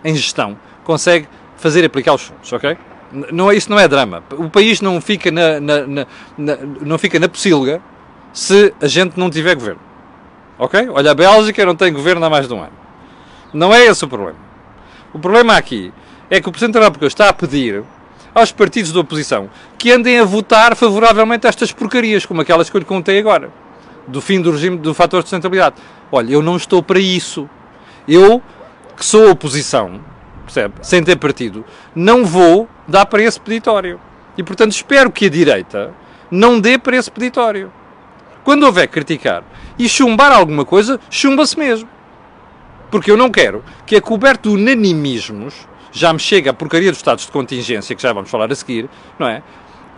em 0.02 0.16
gestão 0.16 0.58
consegue 0.82 1.28
fazer 1.58 1.84
aplicar 1.84 2.14
os 2.14 2.22
fundos, 2.22 2.50
ok? 2.50 2.78
Não, 3.12 3.50
é, 3.50 3.56
isso 3.56 3.70
não 3.70 3.78
é 3.78 3.86
drama. 3.86 4.24
O 4.32 4.48
país 4.48 4.80
não 4.80 4.98
fica 4.98 5.30
na, 5.30 5.60
na, 5.60 5.86
na, 5.86 6.06
na 6.38 6.56
não 6.80 6.96
fica 6.96 7.20
na 7.20 7.28
pocilga 7.28 7.82
se 8.32 8.72
a 8.80 8.86
gente 8.86 9.20
não 9.20 9.28
tiver 9.28 9.54
governo. 9.56 9.80
Ok? 10.58 10.88
Olha, 10.88 11.10
a 11.10 11.14
Bélgica 11.14 11.66
não 11.66 11.76
tem 11.76 11.92
governo 11.92 12.24
há 12.24 12.30
mais 12.30 12.48
de 12.48 12.54
um 12.54 12.62
ano. 12.62 12.72
Não 13.52 13.74
é 13.74 13.84
esse 13.84 14.02
o 14.06 14.08
problema. 14.08 14.38
O 15.12 15.18
problema 15.18 15.54
aqui 15.54 15.92
é 16.30 16.40
que 16.40 16.48
o 16.48 16.50
Presidente 16.50 16.74
da 16.74 16.80
República 16.80 17.06
está 17.06 17.28
a 17.28 17.32
pedir 17.34 17.84
aos 18.36 18.52
partidos 18.52 18.92
da 18.92 19.00
oposição 19.00 19.48
que 19.78 19.90
andem 19.90 20.20
a 20.20 20.24
votar 20.24 20.76
favoravelmente 20.76 21.46
a 21.46 21.48
estas 21.48 21.72
porcarias, 21.72 22.26
como 22.26 22.42
aquelas 22.42 22.68
que 22.68 22.76
eu 22.76 22.78
lhe 22.80 22.84
contei 22.84 23.18
agora, 23.18 23.50
do 24.06 24.20
fim 24.20 24.42
do 24.42 24.50
regime 24.50 24.76
do 24.76 24.92
fator 24.92 25.22
de 25.22 25.30
sustentabilidade. 25.30 25.76
Olha, 26.12 26.32
eu 26.32 26.42
não 26.42 26.54
estou 26.54 26.82
para 26.82 27.00
isso. 27.00 27.48
Eu, 28.06 28.42
que 28.94 29.06
sou 29.06 29.30
oposição, 29.30 30.02
percebe, 30.44 30.74
sem 30.82 31.02
ter 31.02 31.16
partido, 31.16 31.64
não 31.94 32.26
vou 32.26 32.68
dar 32.86 33.06
para 33.06 33.22
esse 33.22 33.40
peditório. 33.40 33.98
E, 34.36 34.42
portanto, 34.42 34.72
espero 34.72 35.10
que 35.10 35.24
a 35.24 35.30
direita 35.30 35.94
não 36.30 36.60
dê 36.60 36.76
para 36.76 36.94
esse 36.94 37.10
peditório. 37.10 37.72
Quando 38.44 38.64
houver 38.64 38.86
criticar 38.86 39.44
e 39.78 39.88
chumbar 39.88 40.30
alguma 40.30 40.66
coisa, 40.66 41.00
chumba-se 41.08 41.58
mesmo. 41.58 41.88
Porque 42.90 43.10
eu 43.10 43.16
não 43.16 43.30
quero 43.30 43.64
que 43.86 43.96
a 43.96 44.00
coberta 44.00 44.50
de 44.50 44.54
unanimismos, 44.54 45.66
já 45.96 46.12
me 46.12 46.18
chega 46.18 46.50
a 46.50 46.54
porcaria 46.54 46.90
dos 46.90 46.98
estados 46.98 47.24
de 47.24 47.32
contingência, 47.32 47.96
que 47.96 48.02
já 48.02 48.12
vamos 48.12 48.28
falar 48.28 48.52
a 48.52 48.54
seguir, 48.54 48.88
não 49.18 49.26
é? 49.26 49.42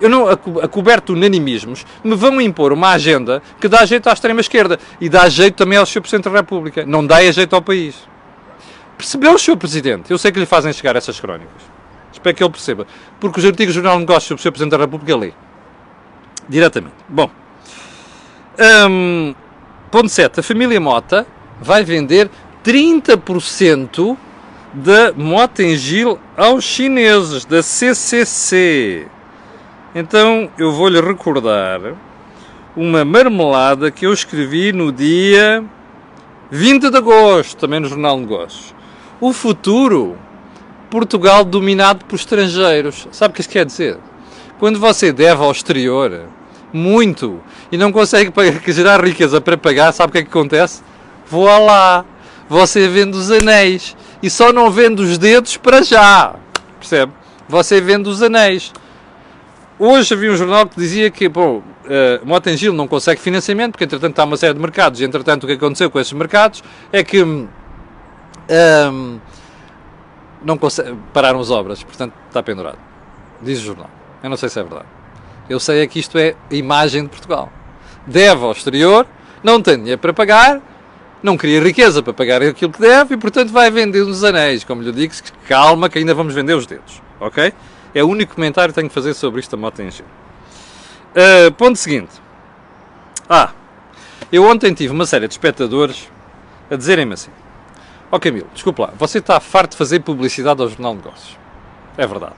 Eu 0.00 0.08
não, 0.08 0.28
a, 0.28 0.32
a 0.32 0.68
coberto 0.68 1.12
unanimismos, 1.12 1.84
me 2.04 2.14
vão 2.14 2.40
impor 2.40 2.72
uma 2.72 2.90
agenda 2.90 3.42
que 3.60 3.66
dá 3.66 3.84
jeito 3.84 4.08
à 4.08 4.12
extrema-esquerda 4.12 4.78
e 5.00 5.08
dá 5.08 5.28
jeito 5.28 5.56
também 5.56 5.76
ao 5.76 5.84
Sr. 5.84 6.00
Presidente 6.00 6.24
da 6.26 6.30
República. 6.30 6.86
Não 6.86 7.04
dá 7.04 7.20
jeito 7.32 7.56
ao 7.56 7.60
país. 7.60 7.96
Percebeu 8.96 9.34
o 9.34 9.38
Sr. 9.38 9.56
Presidente? 9.56 10.10
Eu 10.10 10.18
sei 10.18 10.30
que 10.30 10.38
lhe 10.38 10.46
fazem 10.46 10.72
chegar 10.72 10.94
essas 10.94 11.18
crónicas. 11.18 11.62
Espero 12.12 12.36
que 12.36 12.44
ele 12.44 12.50
perceba. 12.50 12.86
Porque 13.18 13.40
os 13.40 13.44
artigos 13.44 13.74
do 13.74 13.82
Jornal 13.82 13.94
de 13.94 14.00
Negócios 14.00 14.40
o 14.40 14.40
Sr. 14.40 14.52
Presidente 14.52 14.70
da 14.70 14.78
República 14.78 15.16
lê. 15.16 15.32
Diretamente. 16.48 16.94
Bom. 17.08 17.28
Um, 18.88 19.34
ponto 19.90 20.08
7. 20.08 20.38
A 20.38 20.42
família 20.44 20.80
Mota 20.80 21.26
vai 21.60 21.82
vender 21.82 22.30
30% 22.64 24.16
da 24.72 25.12
Motengil 25.12 26.18
aos 26.36 26.64
chineses, 26.64 27.44
da 27.44 27.62
CCC. 27.62 29.06
Então 29.94 30.50
eu 30.58 30.72
vou-lhe 30.72 31.00
recordar 31.00 31.80
uma 32.76 33.04
marmelada 33.04 33.90
que 33.90 34.06
eu 34.06 34.12
escrevi 34.12 34.72
no 34.72 34.92
dia 34.92 35.64
20 36.50 36.90
de 36.90 36.96
agosto, 36.96 37.56
também 37.56 37.80
no 37.80 37.88
Jornal 37.88 38.18
Negócios. 38.18 38.74
O 39.20 39.32
futuro, 39.32 40.16
Portugal 40.90 41.44
dominado 41.44 42.04
por 42.04 42.16
estrangeiros. 42.16 43.08
Sabe 43.10 43.32
o 43.32 43.34
que 43.34 43.40
isso 43.40 43.50
quer 43.50 43.66
dizer? 43.66 43.98
Quando 44.58 44.78
você 44.78 45.12
deve 45.12 45.42
ao 45.42 45.50
exterior, 45.50 46.22
muito 46.72 47.40
e 47.72 47.76
não 47.76 47.90
consegue 47.90 48.32
gerar 48.72 49.04
riqueza 49.04 49.40
para 49.40 49.56
pagar, 49.56 49.92
sabe 49.92 50.10
o 50.10 50.12
que 50.12 50.18
é 50.18 50.22
que 50.22 50.28
acontece? 50.28 50.82
Voa 51.28 51.58
lá, 51.58 52.04
você 52.48 52.88
vende 52.88 53.16
os 53.16 53.30
anéis 53.30 53.96
e 54.22 54.28
só 54.28 54.52
não 54.52 54.70
vende 54.70 55.02
os 55.02 55.18
dedos 55.18 55.56
para 55.56 55.82
já, 55.82 56.34
percebe? 56.78 57.12
Você 57.48 57.80
vende 57.80 58.08
os 58.08 58.22
anéis. 58.22 58.72
Hoje 59.78 60.12
havia 60.12 60.32
um 60.32 60.36
jornal 60.36 60.66
que 60.66 60.76
dizia 60.76 61.10
que, 61.10 61.28
bom, 61.28 61.58
uh, 61.58 62.26
Motengil 62.26 62.72
não 62.72 62.88
consegue 62.88 63.20
financiamento 63.20 63.72
porque, 63.72 63.84
entretanto, 63.84 64.18
há 64.18 64.24
uma 64.24 64.36
série 64.36 64.54
de 64.54 64.60
mercados 64.60 65.00
e, 65.00 65.04
entretanto, 65.04 65.44
o 65.44 65.46
que 65.46 65.52
aconteceu 65.52 65.90
com 65.90 66.00
esses 66.00 66.12
mercados 66.12 66.62
é 66.92 67.04
que 67.04 67.22
um, 67.22 67.48
não 70.42 70.58
consegue, 70.58 70.96
pararam 71.12 71.40
as 71.40 71.50
obras, 71.50 71.82
portanto, 71.82 72.12
está 72.26 72.42
pendurado. 72.42 72.78
Diz 73.40 73.60
o 73.60 73.62
jornal. 73.62 73.90
Eu 74.22 74.30
não 74.30 74.36
sei 74.36 74.48
se 74.48 74.58
é 74.58 74.62
verdade. 74.62 74.88
Eu 75.48 75.60
sei 75.60 75.82
é 75.82 75.86
que 75.86 75.98
isto 75.98 76.18
é 76.18 76.34
a 76.50 76.54
imagem 76.54 77.04
de 77.04 77.08
Portugal. 77.08 77.50
Deve 78.06 78.44
ao 78.44 78.52
exterior, 78.52 79.06
não 79.42 79.62
tem 79.62 79.78
dinheiro 79.78 80.00
para 80.00 80.12
pagar, 80.12 80.60
não 81.22 81.36
cria 81.36 81.60
riqueza 81.60 82.02
para 82.02 82.12
pagar 82.12 82.42
aquilo 82.42 82.72
que 82.72 82.80
deve 82.80 83.14
e, 83.14 83.16
portanto, 83.16 83.52
vai 83.52 83.70
vender 83.70 84.02
os 84.02 84.22
anéis. 84.22 84.64
Como 84.64 84.82
lhe 84.82 84.92
digo, 84.92 85.12
calma 85.48 85.88
que 85.88 85.98
ainda 85.98 86.14
vamos 86.14 86.34
vender 86.34 86.54
os 86.54 86.66
dedos. 86.66 87.02
Ok? 87.20 87.52
É 87.94 88.04
o 88.04 88.08
único 88.08 88.34
comentário 88.34 88.72
que 88.72 88.80
tenho 88.80 88.88
que 88.88 88.94
fazer 88.94 89.14
sobre 89.14 89.40
isto 89.40 89.50
da 89.50 89.56
moto 89.56 89.80
em 89.80 89.88
uh, 89.88 91.52
Ponto 91.56 91.76
seguinte. 91.76 92.12
Ah, 93.28 93.50
eu 94.30 94.44
ontem 94.44 94.72
tive 94.72 94.92
uma 94.92 95.06
série 95.06 95.26
de 95.26 95.34
espectadores 95.34 96.08
a 96.70 96.76
dizerem-me 96.76 97.14
assim: 97.14 97.30
Ó 98.10 98.16
oh 98.16 98.20
Camilo, 98.20 98.46
desculpa 98.54 98.84
lá, 98.84 98.92
você 98.96 99.18
está 99.18 99.40
farto 99.40 99.72
de 99.72 99.76
fazer 99.76 100.00
publicidade 100.00 100.62
ao 100.62 100.68
Jornal 100.68 100.92
de 100.92 101.02
Negócios. 101.04 101.38
É 101.96 102.06
verdade. 102.06 102.34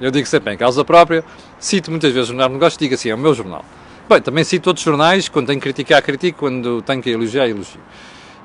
Eu 0.00 0.10
digo 0.10 0.26
sempre 0.26 0.54
em 0.54 0.56
causa 0.56 0.84
própria, 0.84 1.24
cito 1.58 1.90
muitas 1.90 2.12
vezes 2.12 2.28
o 2.28 2.32
Jornal 2.32 2.48
de 2.48 2.54
Negócios, 2.54 2.78
digo 2.78 2.94
assim, 2.94 3.08
é 3.08 3.14
o 3.14 3.18
meu 3.18 3.34
jornal. 3.34 3.64
Bem, 4.08 4.20
também 4.20 4.44
cito 4.44 4.70
outros 4.70 4.84
jornais, 4.84 5.28
quando 5.28 5.48
tenho 5.48 5.58
que 5.58 5.64
criticar, 5.64 6.00
critico, 6.02 6.38
quando 6.38 6.82
tenho 6.82 7.02
que 7.02 7.10
elogiar, 7.10 7.48
elogio. 7.48 7.80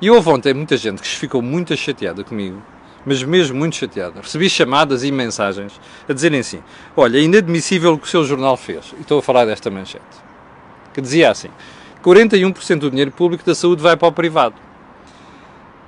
E 0.00 0.10
houve 0.10 0.28
ontem 0.28 0.52
muita 0.52 0.76
gente 0.76 1.00
que 1.00 1.08
ficou 1.08 1.40
muito 1.40 1.76
chateada 1.76 2.24
comigo, 2.24 2.60
mas 3.06 3.22
mesmo 3.22 3.56
muito 3.56 3.76
chateada. 3.76 4.20
Recebi 4.20 4.50
chamadas 4.50 5.04
e 5.04 5.12
mensagens 5.12 5.80
a 6.08 6.12
dizerem 6.12 6.40
assim: 6.40 6.60
Olha, 6.96 7.18
é 7.18 7.22
inadmissível 7.22 7.94
o 7.94 7.98
que 7.98 8.06
o 8.06 8.10
seu 8.10 8.24
jornal 8.24 8.56
fez. 8.56 8.92
E 8.98 9.02
estou 9.02 9.18
a 9.18 9.22
falar 9.22 9.44
desta 9.44 9.70
manchete. 9.70 10.04
Que 10.92 11.00
dizia 11.00 11.30
assim: 11.30 11.48
41% 12.02 12.78
do 12.78 12.90
dinheiro 12.90 13.10
público 13.10 13.44
da 13.44 13.54
saúde 13.54 13.82
vai 13.82 13.96
para 13.96 14.08
o 14.08 14.12
privado. 14.12 14.54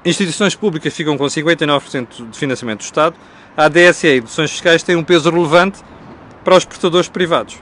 Instituições 0.04 0.54
públicas 0.54 0.94
ficam 0.94 1.18
com 1.18 1.24
59% 1.24 2.30
de 2.30 2.38
financiamento 2.38 2.78
do 2.78 2.84
Estado, 2.84 3.16
a 3.56 3.68
DSE 3.68 4.06
e 4.06 4.20
deduções 4.20 4.52
fiscais 4.52 4.82
têm 4.82 4.94
um 4.94 5.02
peso 5.02 5.28
relevante 5.30 5.80
para 6.44 6.56
os 6.56 6.64
prestadores 6.64 7.08
privados. 7.08 7.60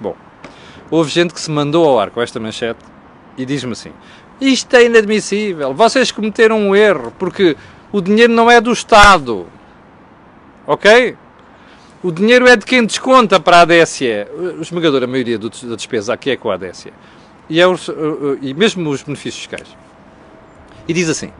Bom, 0.00 0.14
houve 0.88 1.10
gente 1.10 1.34
que 1.34 1.40
se 1.40 1.50
mandou 1.50 1.84
ao 1.84 1.98
ar 1.98 2.10
com 2.10 2.22
esta 2.22 2.38
manchete 2.38 2.78
e 3.36 3.44
diz-me 3.44 3.72
assim: 3.72 3.92
isto 4.40 4.74
é 4.74 4.84
inadmissível, 4.84 5.74
vocês 5.74 6.10
cometeram 6.10 6.58
um 6.58 6.74
erro, 6.74 7.12
porque 7.18 7.56
o 7.92 8.00
dinheiro 8.00 8.32
não 8.32 8.50
é 8.50 8.60
do 8.60 8.72
Estado. 8.72 9.46
Ok? 10.66 11.16
O 12.02 12.10
dinheiro 12.10 12.46
é 12.46 12.56
de 12.56 12.64
quem 12.64 12.84
desconta 12.84 13.38
para 13.38 13.60
a 13.60 13.64
DSE. 13.64 14.26
O 14.58 14.62
esmagador, 14.62 15.02
a 15.02 15.06
maioria 15.06 15.38
da 15.38 15.76
despesa 15.76 16.14
aqui 16.14 16.30
é 16.30 16.36
com 16.36 16.50
a 16.50 16.56
DSE. 16.56 16.92
E, 17.48 17.60
é 17.60 17.66
os, 17.66 17.90
e 18.40 18.54
mesmo 18.54 18.88
os 18.88 19.02
benefícios 19.02 19.44
fiscais. 19.44 19.76
E 20.88 20.92
diz 20.92 21.08
assim: 21.10 21.30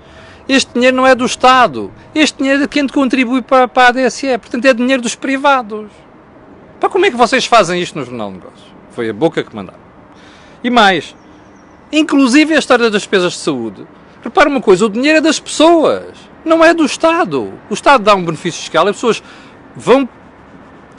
este 0.49 0.75
dinheiro 0.75 0.97
não 0.97 1.07
é 1.07 1.15
do 1.15 1.25
Estado, 1.25 1.93
este 2.15 2.39
dinheiro 2.39 2.61
é 2.61 2.63
de 2.63 2.69
quem 2.69 2.87
contribui 2.89 3.41
para, 3.41 3.69
para 3.69 3.89
a 3.89 3.93
DSE, 3.93 4.37
portanto 4.39 4.65
é 4.65 4.75
dinheiro 4.75 5.01
dos 5.01 5.15
privados. 5.15 5.89
Para 6.81 6.89
como 6.89 7.07
é 7.07 7.11
que 7.11 7.17
vocês 7.17 7.47
fazem 7.47 7.81
isto 7.81 7.99
no 7.99 8.05
Jornal 8.05 8.31
de 8.31 8.39
Negócios? 8.39 8.67
Foi 8.91 9.09
a 9.09 9.13
boca 9.13 9.45
que 9.45 9.55
mandaram. 9.55 9.79
E 10.65 10.69
mais, 10.69 11.15
inclusive 11.93 12.55
a 12.55 12.59
história 12.59 12.91
das 12.91 13.03
despesas 13.03 13.33
de 13.33 13.39
saúde. 13.39 13.87
Repara 14.23 14.49
uma 14.49 14.61
coisa, 14.61 14.87
o 14.87 14.89
dinheiro 14.89 15.19
é 15.19 15.21
das 15.21 15.41
pessoas, 15.41 16.05
não 16.45 16.65
é 16.65 16.75
do 16.75 16.85
Estado. 16.85 17.53
O 17.69 17.75
Estado 17.75 18.05
dá 18.05 18.15
um 18.15 18.25
benefício 18.25 18.61
fiscal, 18.61 18.87
as 18.87 18.97
pessoas 18.97 19.23
vão 19.75 20.09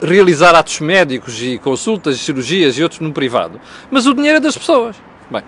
realizar 0.00 0.54
atos 0.54 0.80
médicos 0.80 1.40
e 1.40 1.58
consultas, 1.58 2.18
cirurgias 2.18 2.76
e 2.76 2.82
outros 2.82 3.00
no 3.00 3.12
privado, 3.12 3.60
mas 3.90 4.06
o 4.06 4.14
dinheiro 4.14 4.38
é 4.38 4.40
das 4.40 4.58
pessoas. 4.58 4.96
Bem, 5.30 5.42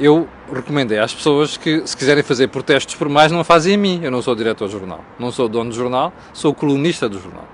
eu 0.00 0.26
recomendei 0.52 0.98
às 0.98 1.14
pessoas 1.14 1.56
que, 1.56 1.86
se 1.86 1.96
quiserem 1.96 2.22
fazer 2.22 2.48
protestos 2.48 2.94
por 2.96 3.08
mais, 3.08 3.30
não 3.30 3.44
fazem 3.44 3.74
a 3.74 3.78
mim. 3.78 4.00
Eu 4.02 4.10
não 4.10 4.20
sou 4.20 4.34
diretor 4.34 4.66
do 4.66 4.72
jornal, 4.72 5.04
não 5.18 5.30
sou 5.30 5.48
dono 5.48 5.70
do 5.70 5.76
jornal, 5.76 6.12
sou 6.32 6.52
colunista 6.52 7.08
do 7.08 7.20
jornal. 7.20 7.46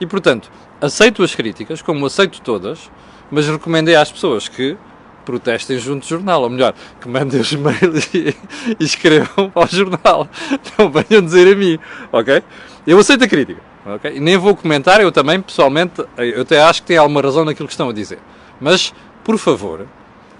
E 0.00 0.06
portanto, 0.06 0.50
aceito 0.80 1.22
as 1.22 1.34
críticas, 1.34 1.82
como 1.82 2.06
aceito 2.06 2.40
todas, 2.40 2.90
mas 3.30 3.46
recomendei 3.48 3.94
às 3.94 4.10
pessoas 4.10 4.48
que 4.48 4.76
protestem 5.24 5.78
junto 5.78 6.02
do 6.02 6.08
jornal, 6.08 6.42
ou 6.42 6.50
melhor, 6.50 6.74
que 7.00 7.08
mandem 7.08 7.40
os 7.40 7.52
mails 7.54 8.12
e, 8.14 8.34
escrevam 8.78 9.50
para 9.50 9.64
o 9.64 9.66
jornal. 9.66 10.28
Não 10.78 10.90
venham 10.90 11.22
dizer 11.22 11.52
a 11.52 11.56
mim, 11.56 11.78
ok? 12.12 12.42
Eu 12.86 12.98
aceito 12.98 13.24
a 13.24 13.28
crítica, 13.28 13.60
ok? 13.86 14.12
E 14.16 14.20
nem 14.20 14.36
vou 14.36 14.54
comentar, 14.56 15.00
eu 15.00 15.12
também, 15.12 15.40
pessoalmente, 15.40 16.04
eu 16.16 16.42
até 16.42 16.62
acho 16.62 16.82
que 16.82 16.88
tem 16.88 16.96
alguma 16.96 17.20
razão 17.20 17.44
naquilo 17.44 17.68
que 17.68 17.74
estão 17.74 17.88
a 17.88 17.92
dizer. 17.92 18.18
Mas, 18.60 18.92
por 19.24 19.38
favor, 19.38 19.86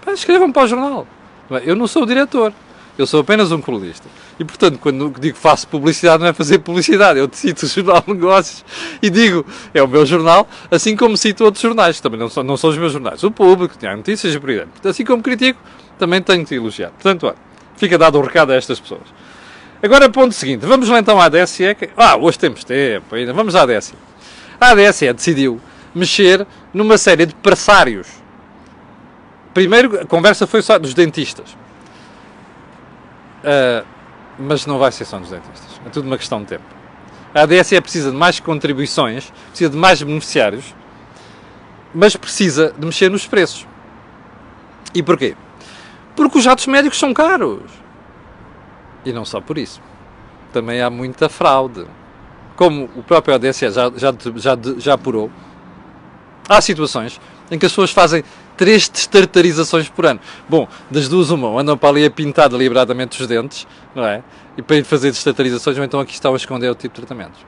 escrevam 0.08 0.52
para 0.52 0.62
o 0.62 0.66
jornal. 0.66 1.06
Eu 1.64 1.76
não 1.76 1.86
sou 1.86 2.02
o 2.02 2.06
diretor. 2.06 2.52
Eu 2.98 3.06
sou 3.06 3.20
apenas 3.20 3.50
um 3.50 3.60
colunista. 3.60 4.06
E, 4.42 4.44
portanto, 4.44 4.76
quando 4.80 5.14
digo 5.20 5.38
faço 5.38 5.68
publicidade, 5.68 6.20
não 6.20 6.28
é 6.28 6.32
fazer 6.32 6.58
publicidade. 6.58 7.20
Eu 7.20 7.28
cito 7.32 7.64
o 7.64 7.68
Jornal 7.68 8.02
de 8.04 8.12
Negócios 8.12 8.64
e 9.00 9.08
digo, 9.08 9.46
é 9.72 9.80
o 9.80 9.86
meu 9.86 10.04
jornal, 10.04 10.48
assim 10.68 10.96
como 10.96 11.16
cito 11.16 11.44
outros 11.44 11.62
jornais, 11.62 12.00
também 12.00 12.18
não 12.18 12.28
são, 12.28 12.42
não 12.42 12.56
são 12.56 12.70
os 12.70 12.76
meus 12.76 12.92
jornais. 12.92 13.22
O 13.22 13.30
público, 13.30 13.78
tem 13.78 13.94
notícias 13.94 14.36
por 14.36 14.50
aí 14.50 14.66
Assim 14.84 15.04
como 15.04 15.22
critico, 15.22 15.60
também 15.96 16.20
tenho 16.20 16.44
que 16.44 16.56
elogiar. 16.56 16.90
Portanto, 16.90 17.28
olha, 17.28 17.36
fica 17.76 17.96
dado 17.96 18.18
o 18.18 18.20
recado 18.20 18.50
a 18.50 18.56
estas 18.56 18.80
pessoas. 18.80 19.02
Agora, 19.80 20.08
ponto 20.08 20.34
seguinte. 20.34 20.66
Vamos 20.66 20.88
lá 20.88 20.98
então 20.98 21.20
à 21.20 21.28
DSE. 21.28 21.74
Que... 21.76 21.90
Ah, 21.96 22.16
hoje 22.16 22.38
temos 22.38 22.64
tempo 22.64 23.14
ainda. 23.14 23.32
Vamos 23.32 23.54
à 23.54 23.64
DSE. 23.64 23.94
A 24.60 24.74
DSE 24.74 25.12
decidiu 25.12 25.60
mexer 25.94 26.44
numa 26.74 26.98
série 26.98 27.26
de 27.26 27.34
pressários. 27.34 28.08
Primeiro, 29.54 30.00
a 30.00 30.04
conversa 30.04 30.48
foi 30.48 30.62
só 30.62 30.80
dos 30.80 30.94
dentistas. 30.94 31.56
Uh, 33.44 33.84
mas 34.38 34.66
não 34.66 34.78
vai 34.78 34.92
ser 34.92 35.04
só 35.04 35.18
nos 35.18 35.30
dentistas. 35.30 35.80
É 35.84 35.88
tudo 35.90 36.06
uma 36.06 36.18
questão 36.18 36.40
de 36.40 36.46
tempo. 36.46 36.64
A 37.34 37.42
ADSE 37.42 37.80
precisa 37.80 38.10
de 38.10 38.16
mais 38.16 38.40
contribuições, 38.40 39.32
precisa 39.48 39.70
de 39.70 39.76
mais 39.76 40.02
beneficiários, 40.02 40.74
mas 41.94 42.14
precisa 42.16 42.74
de 42.76 42.84
mexer 42.84 43.10
nos 43.10 43.26
preços. 43.26 43.66
E 44.94 45.02
porquê? 45.02 45.34
Porque 46.14 46.38
os 46.38 46.44
jatos 46.44 46.66
médicos 46.66 46.98
são 46.98 47.14
caros. 47.14 47.70
E 49.04 49.12
não 49.12 49.24
só 49.24 49.40
por 49.40 49.56
isso. 49.56 49.80
Também 50.52 50.82
há 50.82 50.90
muita 50.90 51.28
fraude. 51.28 51.86
Como 52.56 52.84
o 52.94 53.02
próprio 53.02 53.34
ADSE 53.34 53.70
já, 53.70 53.90
já, 53.96 54.14
já, 54.36 54.58
já 54.76 54.94
apurou, 54.94 55.30
há 56.48 56.60
situações 56.60 57.18
em 57.50 57.58
que 57.58 57.64
as 57.64 57.72
pessoas 57.72 57.90
fazem 57.90 58.22
três 58.56 58.88
destartarizações 58.88 59.88
por 59.88 60.06
ano. 60.06 60.20
Bom, 60.48 60.68
das 60.90 61.08
duas 61.08 61.30
uma, 61.30 61.60
andam 61.60 61.76
para 61.76 61.88
ali 61.88 62.04
a 62.04 62.10
pintar 62.10 62.48
deliberadamente 62.48 63.20
os 63.20 63.26
dentes, 63.26 63.66
não 63.94 64.04
é? 64.04 64.22
E 64.56 64.62
para 64.62 64.76
ir 64.76 64.84
fazer 64.84 65.10
destartarizações, 65.10 65.78
ou 65.78 65.84
então 65.84 66.00
aqui 66.00 66.12
estão 66.12 66.32
a 66.34 66.36
esconder 66.36 66.70
o 66.70 66.74
tipo 66.74 66.94
de 66.94 67.06
tratamentos. 67.06 67.40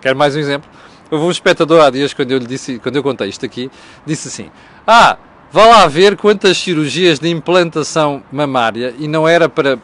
Quero 0.00 0.16
mais 0.16 0.36
um 0.36 0.38
exemplo? 0.38 0.68
Houve 1.10 1.24
um 1.24 1.30
espectador 1.30 1.80
há 1.82 1.90
dias, 1.90 2.12
quando 2.12 2.32
eu 2.32 2.38
lhe 2.38 2.46
disse, 2.46 2.78
quando 2.78 2.96
eu 2.96 3.02
contei 3.02 3.28
isto 3.28 3.44
aqui, 3.44 3.70
disse 4.04 4.28
assim, 4.28 4.50
ah, 4.86 5.16
vá 5.50 5.66
lá 5.66 5.86
ver 5.86 6.16
quantas 6.16 6.58
cirurgias 6.58 7.18
de 7.18 7.30
implantação 7.30 8.22
mamária, 8.30 8.94
e 8.98 9.08
não 9.08 9.26
era 9.26 9.48
para 9.48 9.78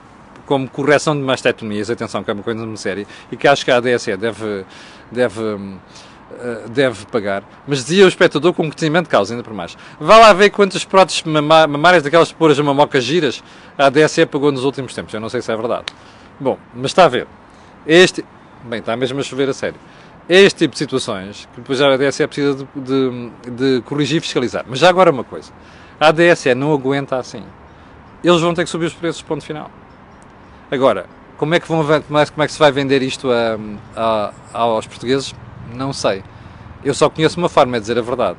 como 0.44 0.68
correção 0.68 1.16
de 1.16 1.22
mastectomias, 1.22 1.88
atenção 1.88 2.22
que 2.22 2.30
é 2.30 2.34
uma 2.34 2.42
coisa 2.42 2.64
muito 2.64 2.78
séria, 2.78 3.06
e 3.32 3.36
que 3.36 3.48
acho 3.48 3.64
que 3.64 3.70
a 3.70 3.78
ADSE 3.78 4.16
deve, 4.16 4.64
deve 5.10 5.40
hum, 5.40 5.78
deve 6.70 7.06
pagar. 7.06 7.42
Mas 7.66 7.84
dizia 7.84 8.04
o 8.04 8.08
espectador 8.08 8.52
com 8.52 8.62
conhecimento 8.64 9.04
de 9.04 9.10
causa, 9.10 9.34
ainda 9.34 9.44
por 9.44 9.52
mais. 9.52 9.76
Vá 10.00 10.18
lá 10.18 10.32
ver 10.32 10.50
quantas 10.50 10.84
próteses 10.84 11.22
mamárias 11.22 12.02
daquelas 12.02 12.32
poras 12.32 12.58
a 12.58 12.62
mamoca 12.62 13.00
giras 13.00 13.42
a 13.76 13.90
DSE 13.90 14.26
pagou 14.26 14.52
nos 14.52 14.64
últimos 14.64 14.94
tempos. 14.94 15.12
Eu 15.14 15.20
não 15.20 15.28
sei 15.28 15.42
se 15.42 15.50
é 15.52 15.56
verdade. 15.56 15.86
Bom, 16.38 16.58
mas 16.74 16.86
está 16.86 17.04
a 17.04 17.08
ver. 17.08 17.26
Este. 17.86 18.24
Bem, 18.64 18.80
está 18.80 18.96
mesmo 18.96 19.20
a 19.20 19.22
chover 19.22 19.48
a 19.48 19.52
sério. 19.52 19.78
Este 20.28 20.60
tipo 20.60 20.72
de 20.72 20.78
situações, 20.78 21.46
que 21.54 21.60
depois 21.60 21.80
a 21.82 21.96
DSE 21.96 22.26
precisa 22.26 22.54
de, 22.54 22.66
de, 22.80 23.50
de 23.50 23.82
corrigir 23.82 24.18
e 24.18 24.20
fiscalizar. 24.20 24.64
Mas 24.66 24.78
já 24.78 24.88
agora 24.88 25.10
uma 25.10 25.24
coisa. 25.24 25.52
A 26.00 26.10
DSE 26.10 26.54
não 26.54 26.72
aguenta 26.72 27.16
assim. 27.16 27.42
Eles 28.22 28.40
vão 28.40 28.54
ter 28.54 28.64
que 28.64 28.70
subir 28.70 28.86
os 28.86 28.94
preços, 28.94 29.20
ponto 29.20 29.44
final. 29.44 29.70
Agora, 30.70 31.06
como 31.36 31.54
é 31.54 31.60
que, 31.60 31.68
vão, 31.68 31.84
como 31.84 32.18
é, 32.18 32.26
como 32.26 32.42
é 32.42 32.46
que 32.46 32.52
se 32.52 32.58
vai 32.58 32.72
vender 32.72 33.02
isto 33.02 33.30
a, 33.30 33.58
a, 33.94 34.32
aos 34.52 34.86
portugueses? 34.86 35.34
Não 35.74 35.92
sei. 35.92 36.22
Eu 36.84 36.94
só 36.94 37.08
conheço 37.08 37.38
uma 37.38 37.48
forma, 37.48 37.76
é 37.76 37.80
dizer 37.80 37.98
a 37.98 38.02
verdade. 38.02 38.38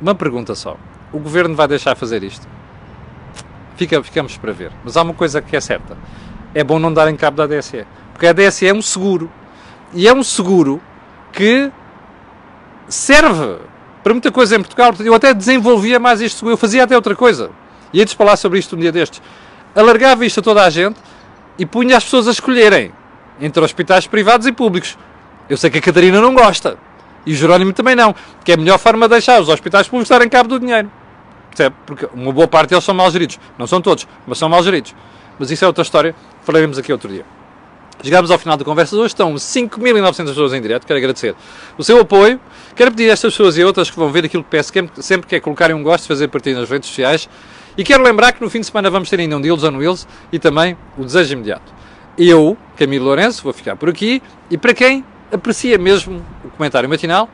Uma 0.00 0.14
pergunta 0.14 0.54
só. 0.54 0.76
O 1.12 1.18
governo 1.18 1.54
vai 1.54 1.66
deixar 1.68 1.94
fazer 1.94 2.22
isto? 2.22 2.46
Fica, 3.76 4.02
ficamos 4.02 4.36
para 4.36 4.52
ver. 4.52 4.72
Mas 4.84 4.96
há 4.96 5.02
uma 5.02 5.14
coisa 5.14 5.40
que 5.40 5.56
é 5.56 5.60
certa. 5.60 5.96
É 6.54 6.64
bom 6.64 6.78
não 6.78 6.92
darem 6.92 7.16
cabo 7.16 7.36
da 7.36 7.46
DSE. 7.46 7.86
Porque 8.12 8.26
a 8.26 8.32
DSE 8.32 8.66
é 8.66 8.74
um 8.74 8.82
seguro. 8.82 9.30
E 9.94 10.08
é 10.08 10.12
um 10.12 10.22
seguro 10.22 10.80
que 11.32 11.70
serve 12.88 13.58
para 14.02 14.12
muita 14.12 14.32
coisa 14.32 14.56
em 14.56 14.60
Portugal. 14.60 14.92
Eu 14.98 15.14
até 15.14 15.32
desenvolvia 15.32 15.98
mais 15.98 16.20
seguro. 16.32 16.54
Eu 16.54 16.56
fazia 16.56 16.84
até 16.84 16.96
outra 16.96 17.14
coisa. 17.14 17.50
E 17.92 18.00
antes 18.00 18.12
de 18.12 18.18
falar 18.18 18.36
sobre 18.36 18.58
isto 18.58 18.74
um 18.74 18.78
dia 18.78 18.92
destes. 18.92 19.22
Alargava 19.74 20.24
isto 20.24 20.40
a 20.40 20.42
toda 20.42 20.64
a 20.64 20.70
gente 20.70 20.98
e 21.58 21.64
punha 21.64 21.96
as 21.96 22.04
pessoas 22.04 22.26
a 22.28 22.30
escolherem 22.30 22.92
entre 23.40 23.62
hospitais 23.62 24.06
privados 24.06 24.46
e 24.46 24.52
públicos. 24.52 24.96
Eu 25.48 25.56
sei 25.56 25.70
que 25.70 25.78
a 25.78 25.80
Catarina 25.82 26.20
não 26.20 26.34
gosta. 26.34 26.76
E 27.24 27.32
o 27.32 27.36
Jerónimo 27.36 27.72
também 27.72 27.94
não. 27.94 28.14
Que 28.44 28.52
é 28.52 28.54
a 28.54 28.58
melhor 28.58 28.78
forma 28.78 29.06
de 29.06 29.12
deixar 29.12 29.40
os 29.40 29.48
hospitais 29.48 29.88
públicos 29.88 30.08
darem 30.08 30.28
cabo 30.28 30.48
do 30.48 30.60
dinheiro. 30.60 30.90
Percebe? 31.50 31.74
Porque 31.84 32.08
uma 32.14 32.32
boa 32.32 32.46
parte 32.46 32.70
deles 32.70 32.84
são 32.84 32.94
mal 32.94 33.10
geridos. 33.10 33.38
Não 33.58 33.66
são 33.66 33.80
todos, 33.80 34.06
mas 34.26 34.38
são 34.38 34.48
mal 34.48 34.62
geridos. 34.62 34.94
Mas 35.38 35.50
isso 35.50 35.64
é 35.64 35.66
outra 35.66 35.82
história. 35.82 36.14
Falaremos 36.42 36.78
aqui 36.78 36.92
outro 36.92 37.08
dia. 37.08 37.24
Chegámos 38.02 38.30
ao 38.30 38.38
final 38.38 38.56
da 38.56 38.64
conversa 38.64 38.94
de 38.94 39.00
hoje. 39.00 39.14
Estão 39.14 39.34
5.900 39.34 40.26
pessoas 40.26 40.52
em 40.52 40.60
direto. 40.60 40.86
Quero 40.86 40.98
agradecer 40.98 41.34
o 41.78 41.82
seu 41.82 42.00
apoio. 42.00 42.38
Quero 42.74 42.90
pedir 42.90 43.10
a 43.10 43.12
estas 43.12 43.32
pessoas 43.32 43.56
e 43.56 43.64
outras 43.64 43.90
que 43.90 43.96
vão 43.96 44.10
ver 44.10 44.24
aquilo 44.24 44.44
que 44.44 44.50
peço 44.50 44.72
sempre 45.00 45.26
que 45.26 45.36
é 45.36 45.40
colocarem 45.40 45.74
um 45.74 45.82
gosto, 45.82 46.06
fazer 46.06 46.28
partilha 46.28 46.60
nas 46.60 46.68
redes 46.68 46.88
sociais. 46.88 47.28
E 47.76 47.84
quero 47.84 48.02
lembrar 48.02 48.32
que 48.32 48.42
no 48.42 48.48
fim 48.48 48.60
de 48.60 48.66
semana 48.66 48.88
vamos 48.90 49.08
ter 49.10 49.20
ainda 49.20 49.36
um 49.36 49.40
Deals 49.40 49.64
on 49.64 49.76
Wheels 49.76 50.06
e 50.32 50.38
também 50.38 50.76
o 50.96 51.04
Desejo 51.04 51.32
Imediato. 51.32 51.74
Eu, 52.16 52.56
Camilo 52.76 53.04
Lourenço, 53.04 53.42
vou 53.42 53.52
ficar 53.52 53.76
por 53.76 53.88
aqui. 53.88 54.22
E 54.50 54.56
para 54.56 54.72
quem 54.72 55.04
aprecia 55.32 55.78
mesmo 55.78 56.24
o 56.44 56.50
comentário 56.50 56.88
matinal, 56.88 57.28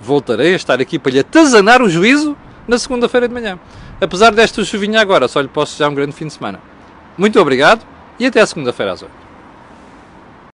voltarei 0.00 0.52
a 0.52 0.56
estar 0.56 0.80
aqui 0.80 0.98
para 0.98 1.12
lhe 1.12 1.18
atazanar 1.18 1.82
o 1.82 1.88
juízo 1.88 2.36
na 2.66 2.78
segunda-feira 2.78 3.28
de 3.28 3.34
manhã. 3.34 3.58
Apesar 4.00 4.32
desta 4.32 4.64
chuvinha 4.64 5.00
agora, 5.00 5.28
só 5.28 5.40
lhe 5.40 5.48
posso 5.48 5.72
desejar 5.72 5.90
um 5.90 5.94
grande 5.94 6.12
fim 6.12 6.26
de 6.26 6.32
semana. 6.32 6.60
Muito 7.16 7.40
obrigado 7.40 7.84
e 8.18 8.26
até 8.26 8.44
segunda-feira 8.44 8.92
às 8.92 9.02
8. 9.02 9.23